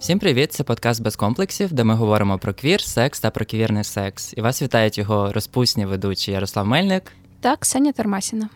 Всім 0.00 0.18
привіт! 0.18 0.52
Це 0.52 0.64
подкаст 0.64 1.02
без 1.02 1.16
комплексів, 1.16 1.72
де 1.72 1.84
ми 1.84 1.94
говоримо 1.94 2.38
про 2.38 2.54
квір, 2.54 2.80
секс 2.80 3.20
та 3.20 3.30
про 3.30 3.44
квірний 3.44 3.84
секс. 3.84 4.34
І 4.36 4.40
вас 4.40 4.62
вітають 4.62 4.98
його 4.98 5.32
розпусні 5.32 5.86
ведучі 5.86 6.32
Ярослав 6.32 6.66
Мельник 6.66 7.12
та 7.40 7.56
Ксенія 7.56 7.92
Термасіна. 7.92 8.48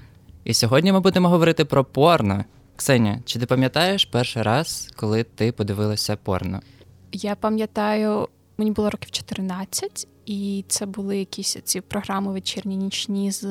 І 0.45 0.55
сьогодні 0.55 0.93
ми 0.93 1.01
будемо 1.01 1.29
говорити 1.29 1.65
про 1.65 1.85
порно. 1.85 2.45
Ксенія, 2.77 3.19
чи 3.25 3.39
ти 3.39 3.47
пам'ятаєш 3.47 4.05
перший 4.05 4.43
раз, 4.43 4.93
коли 4.97 5.25
ти 5.25 5.53
подивилася 5.53 6.17
порно? 6.17 6.61
Я 7.13 7.35
пам'ятаю, 7.35 8.29
мені 8.59 8.71
було 8.71 8.91
років 8.91 9.11
14, 9.11 10.09
і 10.27 10.65
це 10.69 10.87
були 10.87 11.19
якісь 11.19 11.57
ці 11.65 11.81
програми 11.81 12.33
вечірні 12.33 12.77
нічні 12.77 13.31
з 13.31 13.45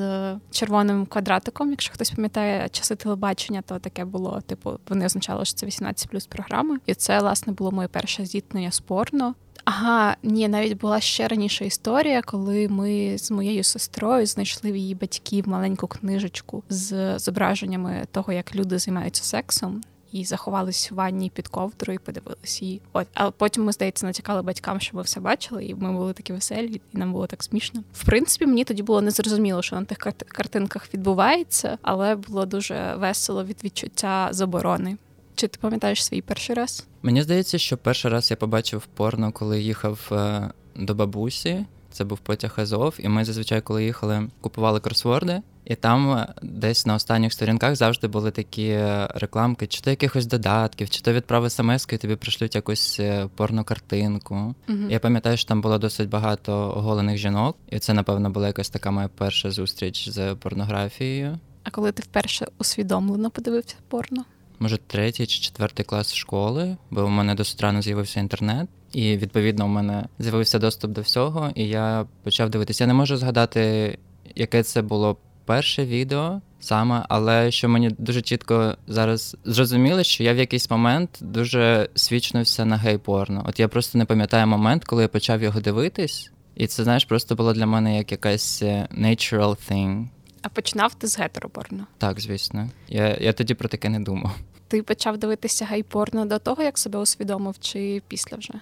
червоним 0.50 1.06
квадратиком. 1.06 1.70
Якщо 1.70 1.94
хтось 1.94 2.10
пам'ятає 2.10 2.68
часи 2.68 2.96
телебачення, 2.96 3.62
то 3.62 3.78
таке 3.78 4.04
було. 4.04 4.40
Типу, 4.46 4.78
вони 4.88 5.06
означали, 5.06 5.44
що 5.44 5.54
це 5.54 5.66
18 5.66 6.10
плюс 6.10 6.26
програми. 6.26 6.78
І 6.86 6.94
це 6.94 7.20
власне 7.20 7.52
було 7.52 7.70
моє 7.70 7.88
перше 7.88 8.26
зіткнення 8.26 8.70
з 8.70 8.80
порно. 8.80 9.34
Ага, 9.64 10.16
ні, 10.22 10.48
навіть 10.48 10.78
була 10.78 11.00
ще 11.00 11.28
раніша 11.28 11.64
історія, 11.64 12.22
коли 12.22 12.68
ми 12.68 13.18
з 13.18 13.30
моєю 13.30 13.64
сестрою 13.64 14.26
знайшли 14.26 14.72
в 14.72 14.76
її 14.76 14.94
батьків 14.94 15.48
маленьку 15.48 15.86
книжечку 15.86 16.62
з 16.68 17.18
зображеннями 17.18 18.04
того, 18.10 18.32
як 18.32 18.54
люди 18.56 18.78
займаються 18.78 19.24
сексом 19.24 19.80
і 20.14 20.24
заховались 20.24 20.90
в 20.90 20.94
ванні 20.94 21.30
під 21.34 21.48
ковдру 21.48 21.92
і 21.92 21.98
подивились 21.98 22.62
її. 22.62 22.80
От, 22.92 23.06
а 23.14 23.30
потім 23.30 23.64
ми 23.64 23.72
здається 23.72 24.06
натякали 24.06 24.42
батькам, 24.42 24.80
що 24.80 24.96
ми 24.96 25.02
все 25.02 25.20
бачили, 25.20 25.64
і 25.64 25.74
ми 25.74 25.92
були 25.92 26.12
такі 26.12 26.32
веселі, 26.32 26.80
і 26.94 26.98
нам 26.98 27.12
було 27.12 27.26
так 27.26 27.42
смішно. 27.42 27.82
В 27.92 28.04
принципі, 28.04 28.46
мені 28.46 28.64
тоді 28.64 28.82
було 28.82 29.00
незрозуміло, 29.00 29.62
що 29.62 29.76
на 29.76 29.84
тих 29.84 29.98
картинках 30.28 30.94
відбувається, 30.94 31.78
але 31.82 32.16
було 32.16 32.46
дуже 32.46 32.94
весело 32.98 33.44
від 33.44 33.64
відчуття 33.64 34.28
заборони. 34.30 34.96
Чи 35.34 35.48
ти 35.48 35.58
пам'ятаєш 35.60 36.04
свій 36.04 36.22
перший 36.22 36.54
раз? 36.54 36.86
Мені 37.02 37.22
здається, 37.22 37.58
що 37.58 37.76
перший 37.76 38.10
раз 38.10 38.30
я 38.30 38.36
побачив 38.36 38.86
порно, 38.94 39.32
коли 39.32 39.60
їхав 39.60 40.08
е, 40.12 40.50
до 40.76 40.94
бабусі. 40.94 41.66
Це 41.92 42.04
був 42.04 42.18
потяг 42.18 42.54
Азов, 42.56 42.94
і 42.98 43.08
ми 43.08 43.24
зазвичай, 43.24 43.60
коли 43.60 43.84
їхали, 43.84 44.28
купували 44.40 44.80
кросворди. 44.80 45.42
І 45.64 45.74
там 45.74 46.10
е, 46.10 46.34
десь 46.42 46.86
на 46.86 46.94
останніх 46.94 47.32
сторінках 47.32 47.76
завжди 47.76 48.08
були 48.08 48.30
такі 48.30 48.68
е, 48.68 49.08
рекламки, 49.14 49.66
чи 49.66 49.80
то 49.80 49.90
якихось 49.90 50.26
додатків, 50.26 50.90
чи 50.90 51.00
то 51.00 51.12
відправи 51.12 51.50
смс 51.50 51.86
і 51.92 51.96
тобі 51.96 52.16
пришлють 52.16 52.54
якусь 52.54 53.00
е, 53.00 53.28
порнокартинку. 53.36 54.54
Uh-huh. 54.68 54.90
Я 54.90 54.98
пам'ятаю, 54.98 55.36
що 55.36 55.48
там 55.48 55.60
було 55.60 55.78
досить 55.78 56.08
багато 56.08 56.52
оголених 56.76 57.18
жінок, 57.18 57.56
і 57.70 57.78
це, 57.78 57.94
напевно, 57.94 58.30
була 58.30 58.46
якась 58.46 58.70
така 58.70 58.90
моя 58.90 59.08
перша 59.08 59.50
зустріч 59.50 60.08
з 60.08 60.34
порнографією. 60.34 61.38
А 61.62 61.70
коли 61.70 61.92
ти 61.92 62.02
вперше 62.02 62.46
усвідомлено 62.58 63.30
подивився 63.30 63.76
порно? 63.88 64.24
Може, 64.58 64.78
третій 64.78 65.26
чи 65.26 65.40
четвертий 65.40 65.84
клас 65.84 66.14
школи, 66.14 66.76
бо 66.90 67.04
у 67.04 67.08
мене 67.08 67.34
досить 67.34 67.60
рано 67.60 67.82
з'явився 67.82 68.20
інтернет, 68.20 68.68
і 68.92 69.16
відповідно 69.16 69.64
у 69.64 69.68
мене 69.68 70.06
з'явився 70.18 70.58
доступ 70.58 70.90
до 70.90 71.00
всього, 71.00 71.50
і 71.54 71.68
я 71.68 72.06
почав 72.22 72.50
дивитися. 72.50 72.84
Я 72.84 72.88
не 72.88 72.94
можу 72.94 73.16
згадати, 73.16 73.98
яке 74.34 74.62
це 74.62 74.82
було 74.82 75.16
перше 75.44 75.84
відео 75.84 76.40
саме, 76.60 77.04
але 77.08 77.50
що 77.50 77.68
мені 77.68 77.90
дуже 77.98 78.22
чітко 78.22 78.76
зараз 78.86 79.36
зрозуміло, 79.44 80.02
що 80.02 80.24
я 80.24 80.34
в 80.34 80.36
якийсь 80.36 80.70
момент 80.70 81.18
дуже 81.20 81.88
свічнувся 81.94 82.64
на 82.64 82.76
гей-порно. 82.76 83.44
От 83.48 83.60
я 83.60 83.68
просто 83.68 83.98
не 83.98 84.04
пам'ятаю 84.04 84.46
момент, 84.46 84.84
коли 84.84 85.02
я 85.02 85.08
почав 85.08 85.42
його 85.42 85.60
дивитись, 85.60 86.30
і 86.54 86.66
це 86.66 86.84
знаєш, 86.84 87.04
просто 87.04 87.34
було 87.34 87.52
для 87.52 87.66
мене 87.66 87.96
як 87.96 88.12
якась 88.12 88.62
е, 88.62 88.88
natural 88.98 89.70
thing. 89.70 90.06
А 90.42 90.48
починав 90.48 90.94
ти 90.94 91.06
з 91.06 91.18
гетеропорно? 91.18 91.86
Так, 91.98 92.20
звісно. 92.20 92.70
Я 92.88 93.16
я 93.20 93.32
тоді 93.32 93.54
про 93.54 93.68
таке 93.68 93.88
не 93.88 94.00
думав. 94.00 94.36
Ти 94.68 94.82
почав 94.82 95.18
дивитися 95.18 95.64
гей-порно 95.64 96.26
до 96.26 96.38
того, 96.38 96.62
як 96.62 96.78
себе 96.78 96.98
усвідомив, 96.98 97.54
чи 97.60 98.02
після 98.08 98.36
вже? 98.36 98.54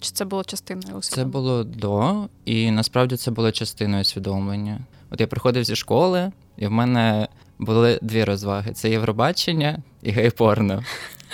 Чи 0.00 0.10
це 0.10 0.24
було 0.24 0.44
частиною 0.44 0.96
усвідомлення? 0.96 1.32
Це 1.32 1.32
було 1.32 1.64
до, 1.64 2.28
і 2.44 2.70
насправді 2.70 3.16
це 3.16 3.30
було 3.30 3.52
частиною 3.52 4.00
усвідомлення. 4.00 4.80
От 5.10 5.20
я 5.20 5.26
приходив 5.26 5.64
зі 5.64 5.76
школи, 5.76 6.32
і 6.56 6.66
в 6.66 6.70
мене 6.70 7.28
були 7.58 7.98
дві 8.02 8.24
розваги: 8.24 8.72
це 8.72 8.90
Євробачення 8.90 9.78
і 10.02 10.10
гей-порно. 10.10 10.84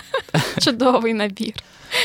Чудовий 0.59 1.15
набір. 1.15 1.53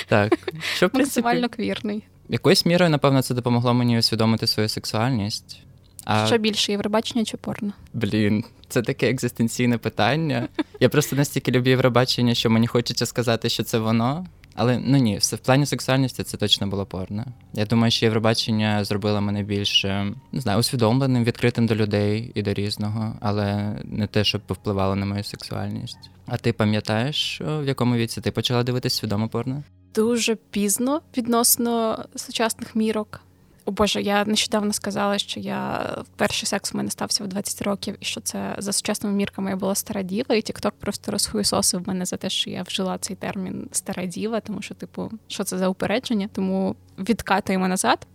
Так. 0.08 0.38
Що, 0.76 0.90
Максимально 0.94 1.50
квірний. 1.50 2.04
Якоюсь 2.30 2.66
мірою, 2.66 2.92
напевно, 2.92 3.22
це 3.22 3.34
допомогло 3.34 3.74
мені 3.74 4.00
усвідомити 4.00 4.48
свою 4.48 4.70
сексуальність. 4.70 5.60
А... 6.06 6.28
Що 6.28 6.38
більше 6.38 6.72
Євробачення 6.72 7.26
чи 7.26 7.38
порно? 7.38 7.74
Блін, 7.94 8.44
це 8.68 8.82
таке 8.82 9.10
екзистенційне 9.10 9.78
питання. 9.78 10.48
Я 10.80 10.90
просто 10.90 11.16
настільки 11.16 11.52
люблю 11.52 11.70
Євробачення, 11.70 12.34
що 12.34 12.50
мені 12.50 12.68
хочеться 12.68 13.06
сказати, 13.06 13.50
що 13.50 13.64
це 13.64 13.80
воно. 13.80 14.26
Але 14.62 14.80
ну 14.86 14.98
ні, 14.98 15.18
все 15.18 15.36
в 15.36 15.40
плані 15.40 15.66
сексуальності 15.66 16.24
це 16.24 16.38
точно 16.38 16.68
було 16.68 16.86
порно. 16.86 17.26
Я 17.54 17.66
думаю, 17.66 17.92
що 17.92 18.06
Євробачення 18.06 18.84
зробило 18.84 19.22
мене 19.22 19.44
більш 19.44 19.84
не 20.32 20.42
знаю, 20.42 20.60
усвідомленим, 20.60 21.24
відкритим 21.24 21.68
до 21.68 21.76
людей 21.76 22.32
і 22.36 22.42
до 22.42 22.54
різного, 22.54 23.16
але 23.22 23.76
не 23.84 24.08
те, 24.08 24.24
щоб 24.24 24.42
повпливало 24.42 24.96
на 24.96 25.06
мою 25.06 25.24
сексуальність. 25.24 26.10
А 26.26 26.38
ти 26.38 26.54
пам'ятаєш, 26.54 27.42
в 27.46 27.68
якому 27.68 27.96
віці 27.96 28.22
ти 28.22 28.32
почала 28.32 28.64
дивитись 28.64 28.94
свідомо 28.94 29.28
порно? 29.28 29.64
Дуже 29.96 30.36
пізно 30.36 31.02
відносно 31.18 32.06
сучасних 32.16 32.76
мірок. 32.76 33.22
О 33.70 33.72
Боже, 33.72 34.02
я 34.02 34.26
нещодавно 34.26 34.74
сказала, 34.74 35.18
що 35.18 35.40
я 35.40 35.90
перший 36.16 36.48
секс 36.48 36.74
у 36.74 36.78
мене 36.78 36.92
стався 36.92 37.24
в 37.24 37.28
20 37.28 37.62
років, 37.62 37.96
і 38.00 38.06
що 38.06 38.22
це 38.22 38.56
за 38.58 38.74
сучасними 38.74 39.16
мірками 39.16 39.50
я 39.50 39.56
була 39.56 39.76
стара 39.76 40.02
діва, 40.02 40.36
і 40.36 40.42
Тікток 40.42 40.74
просто 40.80 41.12
розхуєсосив 41.12 41.88
мене 41.88 42.06
за 42.06 42.18
те, 42.18 42.30
що 42.30 42.50
я 42.50 42.64
вжила 42.64 42.98
цей 42.98 43.16
термін 43.16 43.70
стара 43.72 44.06
діва, 44.06 44.40
тому 44.40 44.62
що, 44.62 44.76
типу, 44.76 45.12
що 45.28 45.44
це 45.44 45.58
за 45.58 45.68
упередження? 45.68 46.30
Тому 46.34 46.76
відкатуємо 47.00 47.68
назад. 47.68 48.08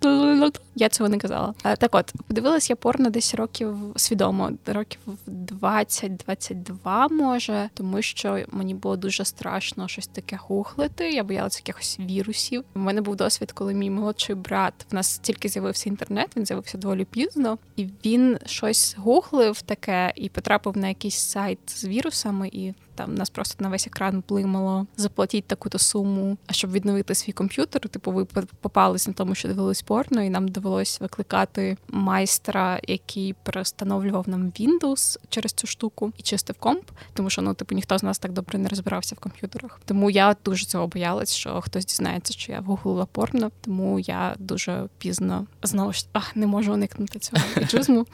Я 0.75 0.89
цього 0.89 1.09
не 1.09 1.19
казала. 1.19 1.55
Так 1.63 1.95
от, 1.95 2.13
подивилась 2.27 2.71
я 2.71 2.77
порно 2.77 3.11
десь 3.11 3.35
років 3.35 3.77
свідомо, 3.97 4.51
років 4.67 5.01
20-22, 5.29 7.13
може, 7.13 7.71
тому 7.75 8.03
що 8.03 8.41
мені 8.51 8.75
було 8.75 8.97
дуже 8.97 9.25
страшно 9.25 9.89
щось 9.89 10.07
таке 10.07 10.39
гуглити. 10.43 11.11
Я 11.11 11.25
боялася 11.25 11.59
якихось 11.59 11.99
вірусів. 12.01 12.65
У 12.75 12.79
мене 12.79 13.01
був 13.01 13.17
досвід, 13.17 13.53
коли 13.53 13.75
мій 13.75 13.91
молодший 13.91 14.37
брат 14.37 14.75
в 14.91 14.95
нас 14.95 15.19
тільки 15.19 15.44
з'явився 15.49 15.89
інтернет, 15.89 16.31
він 16.37 16.47
з'явився 16.47 16.79
доволі 16.79 17.05
пізно, 17.05 17.59
і 17.77 17.89
він 18.05 18.39
щось 18.47 18.97
гуглив 18.99 19.63
таке 19.63 20.13
і 20.17 20.29
потрапив 20.29 20.77
на 20.77 20.89
якийсь 20.89 21.19
сайт 21.19 21.59
з 21.67 21.85
вірусами 21.85 22.49
і 22.53 22.75
там 22.95 23.15
нас 23.15 23.31
просто 23.31 23.65
на 23.65 23.71
весь 23.71 23.87
екран 23.87 24.23
блимало 24.29 24.87
заплатіть 24.97 25.45
таку-то 25.45 25.79
суму, 25.79 26.37
а 26.47 26.53
щоб 26.53 26.73
відновити 26.73 27.15
свій 27.15 27.33
комп'ютер. 27.33 27.89
Типу, 27.89 28.13
ви 28.13 28.25
попались 28.61 29.09
на 29.09 29.13
тому, 29.13 29.35
що 29.35 29.49
дивились 29.49 29.83
порно, 29.83 30.23
і 30.23 30.31
нам 30.31 30.49
довелось 30.49 31.01
викликати 31.01 31.77
майстра, 31.89 32.81
який 32.89 33.33
перестановлював 33.33 34.29
нам 34.29 34.51
Windows 34.51 35.19
через 35.29 35.53
цю 35.53 35.67
штуку 35.67 36.13
і 36.19 36.23
чистив 36.23 36.57
комп, 36.59 36.91
тому 37.13 37.31
що 37.31 37.43
ну, 37.43 37.55
типу, 37.55 37.75
ніхто 37.75 37.99
з 37.99 38.03
нас 38.03 38.19
так 38.19 38.33
добре 38.33 38.59
не 38.59 38.69
розбирався 38.69 39.15
в 39.15 39.19
комп'ютерах. 39.19 39.81
Тому 39.85 40.11
я 40.11 40.37
дуже 40.45 40.67
цього 40.67 40.87
боялась, 40.87 41.35
що 41.35 41.61
хтось 41.61 41.87
дізнається, 41.87 42.33
що 42.33 42.53
я 42.53 42.61
вгуглила 42.61 43.07
порно, 43.07 43.51
тому 43.61 44.01
я 44.01 44.35
дуже 44.39 44.89
пізно 44.99 45.47
знову 45.63 45.93
ж 45.93 46.07
ах, 46.13 46.37
не 46.37 46.47
можу 46.47 46.73
уникнути 46.73 47.19
цього 47.19 47.43
піджизму. 47.55 48.07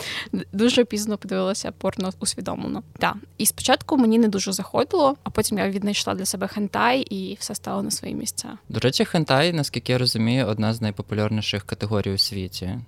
Дуже 0.52 0.84
пізно 0.84 1.18
подивилася 1.18 1.72
порно 1.72 2.10
усвідомлено. 2.18 2.82
Так. 2.98 3.16
І 3.38 3.46
спочатку 3.46 3.96
мені 3.96 4.18
не 4.18 4.28
дуже 4.28 4.52
заходило 4.52 4.69
заходило, 4.70 5.16
а 5.24 5.30
потім 5.30 5.58
я 5.58 5.70
віднайшла 5.70 6.14
для 6.14 6.24
себе 6.24 6.46
хентай 6.46 7.00
і 7.00 7.36
все 7.40 7.54
стало 7.54 7.82
на 7.82 7.90
свої 7.90 8.14
місця. 8.14 8.58
До 8.68 8.80
речі, 8.80 9.04
хентай, 9.04 9.52
наскільки 9.52 9.92
я 9.92 9.98
розумію, 9.98 10.46
одна 10.46 10.74
з 10.74 10.80
найпопулярніших 10.80 11.64
категорій 11.64 12.14
у 12.14 12.18
світі. 12.18 12.78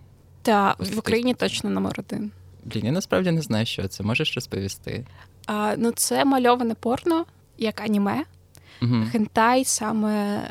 Так, 0.43 0.77
в 0.79 0.99
Україні 0.99 1.35
точно 1.35 1.71
номер 1.71 1.95
один. 1.99 2.31
Блін, 2.65 2.87
я 2.87 2.93
насправді 2.93 3.31
не 3.31 3.43
знаю, 3.43 3.67
що 3.67 3.89
це. 3.89 4.03
Можеш 4.03 4.35
розповісти? 4.35 5.07
А, 5.47 5.75
Ну, 5.79 5.91
це 5.91 6.25
мальоване 6.25 6.75
порно, 6.75 7.25
як 7.59 7.81
аніме. 7.81 8.25
Угу. 8.83 8.95
Хентай 9.13 9.65
саме 9.65 10.43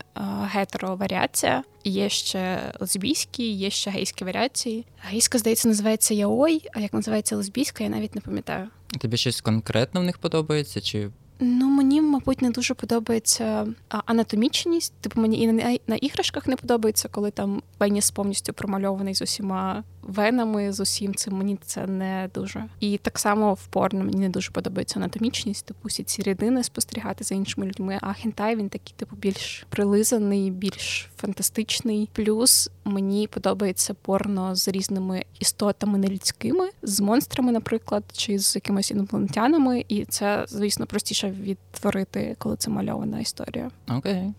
гетеро-варіація. 0.56 1.64
Є 1.84 2.10
ще 2.10 2.74
лесбійські, 2.80 3.52
є 3.52 3.70
ще 3.70 3.92
гейські 3.92 4.26
варіації. 4.26 4.86
Гейська, 5.02 5.38
здається, 5.38 5.68
називається 5.68 6.14
Яой, 6.14 6.62
а 6.74 6.80
як 6.80 6.94
називається 6.94 7.36
лесбійська, 7.36 7.84
я 7.84 7.90
навіть 7.90 8.16
не 8.16 8.22
пам'ятаю. 8.22 8.68
Тобі 9.00 9.18
щось 9.18 9.42
конкретно 9.42 10.02
в 10.02 10.04
них 10.04 10.18
подобається? 10.18 10.82
чи 10.82 11.10
Ну, 11.44 11.66
мені, 11.66 12.02
мабуть, 12.02 12.42
не 12.42 12.50
дуже 12.50 12.74
подобається 12.74 13.68
анатомічність. 13.90 14.94
Типу, 15.02 15.22
мені 15.22 15.42
і 15.42 15.48
на, 15.88 15.96
іграшках 15.96 16.48
не 16.48 16.56
подобається, 16.56 17.10
коли 17.12 17.32
там 17.32 17.62
пеніс 17.78 18.12
повністю 18.12 18.54
промальований 18.54 19.16
з 19.16 19.22
усіма 19.22 19.84
венами 20.02 20.74
з 20.74 20.80
усім 20.80 21.16
цим 21.16 21.34
мені 21.34 21.58
це 21.66 21.88
не 21.88 22.30
дуже. 22.34 22.66
І 22.80 22.98
так 22.98 23.20
само 23.20 23.54
в 23.54 23.66
порно 23.66 24.04
мені 24.04 24.18
не 24.18 24.30
дуже 24.30 24.52
подобається 24.52 25.00
анатомічність, 25.00 25.66
типу 25.66 25.88
всі 25.88 26.04
ці 26.04 26.22
рідини 26.22 26.64
спостерігати 26.64 27.24
за 27.24 27.36
іншими 27.36 27.66
людьми. 27.68 27.98
А 28.02 28.14
хентай 28.14 28.56
він 28.56 28.70
такий, 28.70 28.94
типу, 28.98 29.16
більш 29.16 29.66
прилизаний, 29.70 30.52
більш 30.52 31.10
фантастичний. 31.18 32.10
Плюс 32.14 32.70
мені 32.86 33.28
подобається 33.28 33.94
порно 33.94 34.56
з 34.56 34.68
різними 34.68 35.26
істотами 35.40 35.98
нелюдськими, 35.98 36.70
з 36.82 37.00
монстрами, 37.00 37.52
наприклад, 37.52 38.04
чи 38.14 38.40
з 38.40 38.56
якимись 38.56 38.92
інопланетянами, 38.92 39.86
і 39.88 40.06
це, 40.06 40.46
звісно, 40.48 40.86
простіше 40.86 41.32
відтворити, 41.42 42.36
коли 42.40 42.56
це 42.56 42.72
мальована 42.72 43.20
історія. 43.20 43.72
Окей. 43.90 44.14
Okay. 44.14 44.34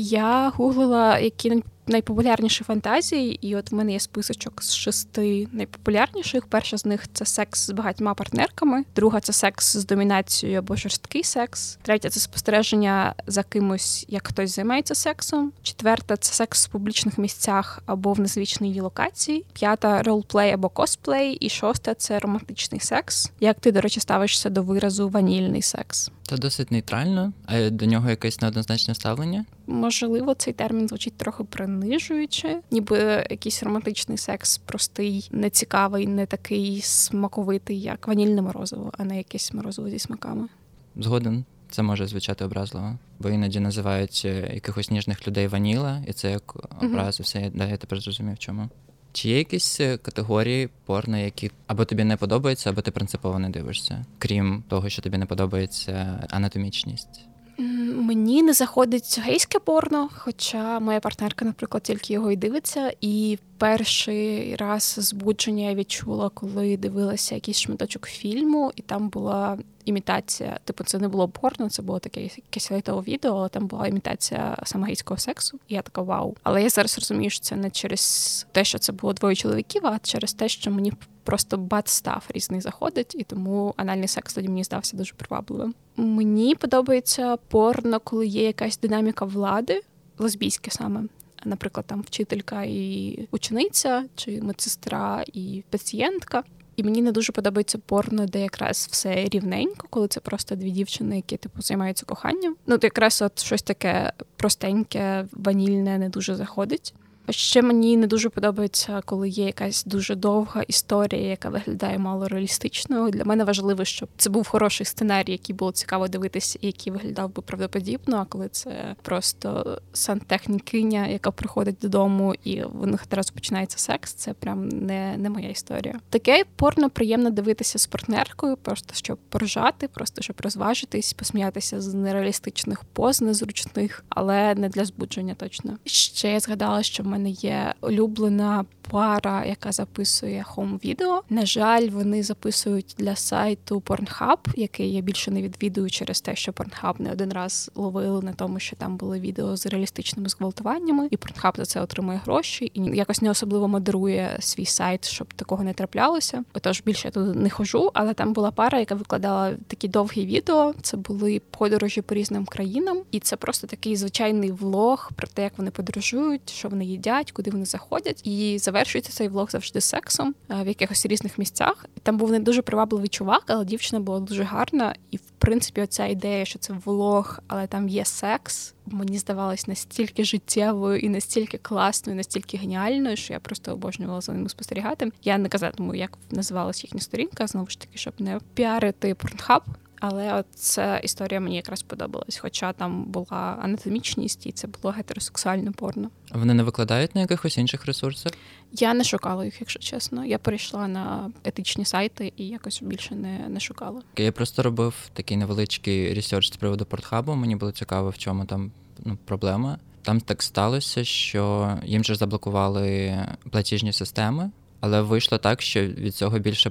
Я 0.00 0.48
гуглила, 0.48 1.18
які 1.18 1.62
найпопулярніші 1.88 2.64
фантазії, 2.64 3.48
і 3.48 3.56
от 3.56 3.72
в 3.72 3.74
мене 3.74 3.92
є 3.92 4.00
списочок 4.00 4.62
з 4.62 4.74
шести 4.74 5.48
найпопулярніших. 5.52 6.46
Перша 6.46 6.78
з 6.78 6.86
них 6.86 7.06
це 7.12 7.24
секс 7.24 7.66
з 7.66 7.70
багатьма 7.70 8.14
партнерками, 8.14 8.84
друга 8.96 9.20
це 9.20 9.32
секс 9.32 9.76
з 9.76 9.86
домінацією 9.86 10.58
або 10.58 10.76
жорсткий 10.76 11.24
секс. 11.24 11.78
Третя 11.82 12.10
це 12.10 12.20
спостереження 12.20 13.14
за 13.26 13.42
кимось, 13.42 14.06
як 14.08 14.28
хтось 14.28 14.54
займається 14.54 14.94
сексом. 14.94 15.52
Четверта 15.62 16.16
це 16.16 16.32
секс 16.34 16.68
в 16.68 16.70
публічних 16.70 17.18
місцях 17.18 17.82
або 17.86 18.12
в 18.12 18.20
незвичній 18.20 18.80
локації. 18.80 19.44
П'ята 19.52 20.02
ролплей 20.02 20.52
або 20.52 20.68
косплей. 20.68 21.32
І 21.32 21.48
шоста 21.48 21.94
це 21.94 22.18
романтичний 22.18 22.80
секс. 22.80 23.30
Як 23.40 23.60
ти, 23.60 23.72
до 23.72 23.80
речі, 23.80 24.00
ставишся 24.00 24.50
до 24.50 24.62
виразу 24.62 25.08
ванільний 25.08 25.62
секс? 25.62 26.10
Це 26.22 26.36
досить 26.36 26.70
нейтрально, 26.70 27.32
а 27.46 27.70
до 27.70 27.86
нього 27.86 28.10
якесь 28.10 28.40
неоднозначне 28.40 28.94
ставлення. 28.94 29.44
Можливо, 29.66 30.34
цей 30.34 30.52
термін 30.52 30.88
звучить 30.88 31.16
трохи 31.16 31.44
принижуюче, 31.80 32.60
ніби 32.70 33.26
якийсь 33.30 33.62
романтичний 33.62 34.18
секс, 34.18 34.58
простий, 34.58 35.28
нецікавий, 35.32 36.06
не 36.06 36.26
такий 36.26 36.80
смаковитий, 36.80 37.80
як 37.80 38.08
ванільне 38.08 38.42
морозиво, 38.42 38.92
а 38.98 39.04
не 39.04 39.16
якесь 39.16 39.54
морозиво 39.54 39.90
зі 39.90 39.98
смаками. 39.98 40.48
Згоден. 40.96 41.44
Це 41.70 41.82
може 41.82 42.06
звучати 42.06 42.44
образливо, 42.44 42.98
бо 43.18 43.28
іноді 43.28 43.60
називають 43.60 44.22
е, 44.24 44.50
якихось 44.54 44.90
ніжних 44.90 45.28
людей 45.28 45.46
vanilla, 45.46 46.02
і 46.06 46.12
це 46.12 46.30
як 46.30 46.56
образ, 46.82 47.20
і 47.20 47.22
все 47.22 47.50
да, 47.54 47.66
я 47.66 47.76
тепер 47.76 48.00
зрозумів, 48.00 48.38
чому. 48.38 48.68
Чи 49.12 49.28
є 49.28 49.38
якісь 49.38 49.80
е, 49.80 49.96
категорії 49.96 50.68
порно, 50.84 51.18
які 51.18 51.50
або 51.66 51.84
тобі 51.84 52.04
не 52.04 52.16
подобаються, 52.16 52.70
або 52.70 52.80
ти 52.80 52.90
принципово 52.90 53.38
не 53.38 53.50
дивишся, 53.50 54.04
крім 54.18 54.64
того, 54.68 54.88
що 54.88 55.02
тобі 55.02 55.18
не 55.18 55.26
подобається 55.26 56.26
анатомічність? 56.30 57.28
Мені 57.58 58.42
не 58.42 58.52
заходить 58.52 59.20
гейське 59.24 59.58
порно, 59.58 60.08
хоча 60.14 60.80
моя 60.80 61.00
партнерка, 61.00 61.44
наприклад, 61.44 61.82
тільки 61.82 62.12
його 62.12 62.30
і 62.30 62.36
дивиться. 62.36 62.92
І 63.00 63.38
перший 63.58 64.56
раз 64.56 64.94
збудження 64.98 65.68
я 65.68 65.74
відчула, 65.74 66.28
коли 66.28 66.76
дивилася 66.76 67.34
якийсь 67.34 67.60
шматочок 67.60 68.06
фільму, 68.06 68.72
і 68.76 68.82
там 68.82 69.08
була 69.08 69.58
імітація. 69.84 70.58
Типу, 70.64 70.84
це 70.84 70.98
не 70.98 71.08
було 71.08 71.28
порно, 71.28 71.70
це 71.70 71.82
було 71.82 71.98
таке 71.98 72.22
якесь 72.22 72.70
лайтове 72.70 73.02
відео, 73.02 73.36
але 73.36 73.48
там 73.48 73.66
була 73.66 73.86
імітація 73.86 74.56
самогейського 74.64 75.18
сексу. 75.18 75.58
І 75.68 75.74
я 75.74 75.82
така 75.82 76.02
вау. 76.02 76.36
Але 76.42 76.62
я 76.62 76.68
зараз 76.68 76.98
розумію, 76.98 77.30
що 77.30 77.40
це 77.40 77.56
не 77.56 77.70
через 77.70 78.46
те, 78.52 78.64
що 78.64 78.78
це 78.78 78.92
було 78.92 79.12
двоє 79.12 79.36
чоловіків, 79.36 79.86
а 79.86 79.98
через 80.02 80.32
те, 80.32 80.48
що 80.48 80.70
мені 80.70 80.92
просто 81.28 81.56
бат 81.56 81.88
став 81.88 82.24
різний 82.28 82.60
заходить, 82.60 83.14
і 83.14 83.24
тому 83.24 83.74
анальний 83.76 84.08
секс 84.08 84.34
тоді 84.34 84.48
мені 84.48 84.64
здався 84.64 84.96
дуже 84.96 85.14
привабливим. 85.14 85.74
Мені 85.96 86.54
подобається 86.54 87.36
порно, 87.36 88.00
коли 88.00 88.26
є 88.26 88.44
якась 88.44 88.78
динаміка 88.78 89.24
влади, 89.24 89.80
лесбійське 90.18 90.70
саме. 90.70 91.02
Наприклад, 91.44 91.86
там 91.86 92.02
вчителька 92.02 92.62
і 92.62 93.18
учениця, 93.30 94.04
чи 94.14 94.42
медсестра 94.42 95.24
і 95.32 95.64
пацієнтка. 95.70 96.42
І 96.76 96.82
мені 96.82 97.02
не 97.02 97.12
дуже 97.12 97.32
подобається 97.32 97.78
порно, 97.78 98.26
де 98.26 98.40
якраз 98.40 98.88
все 98.90 99.24
рівненько, 99.24 99.86
коли 99.90 100.08
це 100.08 100.20
просто 100.20 100.56
дві 100.56 100.70
дівчини, 100.70 101.16
які 101.16 101.36
типу 101.36 101.62
займаються 101.62 102.06
коханням. 102.06 102.56
Ну, 102.66 102.78
то 102.78 102.86
якраз 102.86 103.22
от 103.22 103.40
щось 103.40 103.62
таке 103.62 104.12
простеньке, 104.36 105.26
ванільне 105.32 105.98
не 105.98 106.08
дуже 106.08 106.34
заходить. 106.34 106.94
Ще 107.30 107.62
мені 107.62 107.96
не 107.96 108.06
дуже 108.06 108.28
подобається, 108.28 109.02
коли 109.04 109.28
є 109.28 109.44
якась 109.44 109.84
дуже 109.84 110.14
довга 110.14 110.62
історія, 110.62 111.30
яка 111.30 111.48
виглядає 111.48 111.98
мало 111.98 112.28
реалістичною. 112.28 113.10
Для 113.10 113.24
мене 113.24 113.44
важливо, 113.44 113.84
щоб 113.84 114.08
це 114.16 114.30
був 114.30 114.48
хороший 114.48 114.86
сценарій, 114.86 115.32
який 115.32 115.54
було 115.54 115.72
цікаво 115.72 116.08
дивитися, 116.08 116.58
і 116.62 116.66
який 116.66 116.92
виглядав 116.92 117.34
би 117.34 117.42
правдоподібно. 117.42 118.16
А 118.16 118.24
коли 118.24 118.48
це 118.48 118.94
просто 119.02 119.80
сантехнікиня, 119.92 121.06
яка 121.06 121.30
приходить 121.30 121.76
додому, 121.82 122.34
і 122.44 122.62
в 122.62 122.86
них 122.86 123.04
одразу 123.06 123.32
починається 123.32 123.78
секс, 123.78 124.12
це 124.12 124.32
прям 124.32 124.68
не 124.68 125.16
не 125.16 125.30
моя 125.30 125.48
історія. 125.48 126.00
Таке 126.10 126.44
порно 126.56 126.90
приємно 126.90 127.30
дивитися 127.30 127.78
з 127.78 127.86
партнеркою, 127.86 128.56
просто 128.56 128.94
щоб 128.94 129.18
поржати, 129.28 129.88
просто 129.88 130.22
щоб 130.22 130.36
розважитись, 130.40 131.12
посміятися 131.12 131.80
з 131.80 131.94
нереалістичних 131.94 132.84
поз, 132.84 133.22
незручних, 133.22 134.04
але 134.08 134.54
не 134.54 134.68
для 134.68 134.84
збудження 134.84 135.34
точно. 135.34 135.78
Ще 135.84 136.32
я 136.32 136.40
згадала, 136.40 136.82
що 136.82 137.02
в 137.02 137.06
мене 137.06 137.17
мене 137.18 137.30
є 137.30 137.74
улюблена 137.80 138.64
пара, 138.90 139.44
яка 139.44 139.72
записує 139.72 140.42
хоум-відео. 140.42 141.22
На 141.30 141.46
жаль, 141.46 141.88
вони 141.88 142.22
записують 142.22 142.94
для 142.98 143.16
сайту 143.16 143.82
Pornhub, 143.86 144.38
який 144.56 144.92
я 144.92 145.00
більше 145.00 145.30
не 145.30 145.42
відвідую 145.42 145.90
через 145.90 146.20
те, 146.20 146.36
що 146.36 146.52
Pornhub 146.52 146.94
не 146.98 147.12
один 147.12 147.32
раз 147.32 147.70
ловили 147.74 148.22
на 148.22 148.32
тому, 148.32 148.60
що 148.60 148.76
там 148.76 148.96
були 148.96 149.20
відео 149.20 149.56
з 149.56 149.66
реалістичними 149.66 150.28
зґвалтуваннями, 150.28 151.08
і 151.10 151.16
Pornhub 151.16 151.56
за 151.56 151.64
це 151.64 151.80
отримує 151.80 152.20
гроші 152.24 152.70
і 152.74 152.80
якось 152.96 153.22
не 153.22 153.30
особливо 153.30 153.68
модерує 153.68 154.36
свій 154.40 154.66
сайт, 154.66 155.08
щоб 155.08 155.34
такого 155.34 155.64
не 155.64 155.72
траплялося. 155.72 156.44
Отож 156.54 156.82
більше 156.86 157.08
я 157.08 157.12
туди 157.12 157.38
не 157.38 157.50
хожу, 157.50 157.90
але 157.94 158.14
там 158.14 158.32
була 158.32 158.50
пара, 158.50 158.78
яка 158.78 158.94
викладала 158.94 159.52
такі 159.66 159.88
довгі 159.88 160.26
відео. 160.26 160.74
Це 160.82 160.96
були 160.96 161.40
подорожі 161.50 162.02
по 162.02 162.14
різним 162.14 162.46
країнам, 162.46 163.02
і 163.10 163.20
це 163.20 163.36
просто 163.36 163.66
такий 163.66 163.96
звичайний 163.96 164.50
влог 164.50 165.10
про 165.16 165.26
те, 165.26 165.42
як 165.42 165.52
вони 165.58 165.70
подорожують, 165.70 166.50
що 166.50 166.68
вони 166.68 166.84
їдять 166.84 167.32
куди 167.32 167.50
вони 167.50 167.64
заходять, 167.64 168.26
і 168.26 168.58
завершується 168.78 169.12
цей 169.12 169.28
влог 169.28 169.50
завжди 169.50 169.80
сексом 169.80 170.34
в 170.48 170.66
якихось 170.66 171.06
різних 171.06 171.38
місцях. 171.38 171.86
Там 172.02 172.16
був 172.16 172.30
не 172.30 172.40
дуже 172.40 172.62
привабливий 172.62 173.08
чувак, 173.08 173.42
але 173.46 173.64
дівчина 173.64 174.00
була 174.00 174.20
дуже 174.20 174.42
гарна. 174.42 174.94
І 175.10 175.16
в 175.16 175.30
принципі, 175.38 175.82
оця 175.82 176.06
ідея, 176.06 176.44
що 176.44 176.58
це 176.58 176.72
влог, 176.84 177.40
але 177.46 177.66
там 177.66 177.88
є 177.88 178.04
секс. 178.04 178.74
Мені 178.86 179.18
здавалось 179.18 179.68
настільки 179.68 180.24
життєвою 180.24 180.98
і 180.98 181.08
настільки 181.08 181.58
класною, 181.58 182.16
настільки 182.16 182.56
геніальною, 182.56 183.16
що 183.16 183.32
я 183.32 183.40
просто 183.40 183.72
обожнювала 183.72 184.20
за 184.20 184.32
ними 184.32 184.48
спостерігати. 184.48 185.12
Я 185.22 185.38
не 185.38 185.48
казатиму, 185.48 185.94
як 185.94 186.18
називалась 186.30 186.84
їхня 186.84 187.00
сторінка, 187.00 187.46
знову 187.46 187.66
ж 187.66 187.80
таки, 187.80 187.98
щоб 187.98 188.14
не 188.18 188.40
піарити 188.54 189.14
Pornhub. 189.14 189.60
Але 190.00 190.34
от 190.34 190.46
ця 190.54 190.98
історія 190.98 191.40
мені 191.40 191.56
якраз 191.56 191.82
подобалась, 191.82 192.38
хоча 192.38 192.72
там 192.72 193.04
була 193.04 193.58
анатомічність, 193.62 194.46
і 194.46 194.52
це 194.52 194.66
було 194.66 194.94
гетеросексуальне 194.94 195.70
порно. 195.70 196.10
Вони 196.32 196.54
не 196.54 196.62
викладають 196.62 197.14
на 197.14 197.20
якихось 197.20 197.58
інших 197.58 197.86
ресурсах? 197.86 198.32
Я 198.72 198.94
не 198.94 199.04
шукала 199.04 199.44
їх, 199.44 199.60
якщо 199.60 199.78
чесно. 199.78 200.24
Я 200.24 200.38
перейшла 200.38 200.88
на 200.88 201.30
етичні 201.44 201.84
сайти 201.84 202.32
і 202.36 202.48
якось 202.48 202.82
більше 202.82 203.14
не 203.14 203.48
не 203.48 203.60
шукала. 203.60 204.02
Я 204.16 204.32
просто 204.32 204.62
робив 204.62 204.94
такий 205.12 205.36
невеличкий 205.36 206.14
research 206.14 206.52
з 206.52 206.56
приводу 206.56 206.84
Pornhub 206.84 207.23
у. 207.23 207.34
Мені 207.34 207.56
було 207.56 207.72
цікаво, 207.72 208.10
в 208.10 208.18
чому 208.18 208.44
там 208.44 208.72
ну, 209.04 209.18
проблема. 209.24 209.78
Там 210.02 210.20
так 210.20 210.42
сталося, 210.42 211.04
що 211.04 211.74
їм 211.84 212.04
же 212.04 212.14
заблокували 212.14 213.16
платіжні 213.50 213.92
системи. 213.92 214.50
Але 214.80 215.02
вийшло 215.02 215.38
так, 215.38 215.62
що 215.62 215.86
від 215.86 216.14
цього 216.14 216.38
більше 216.38 216.70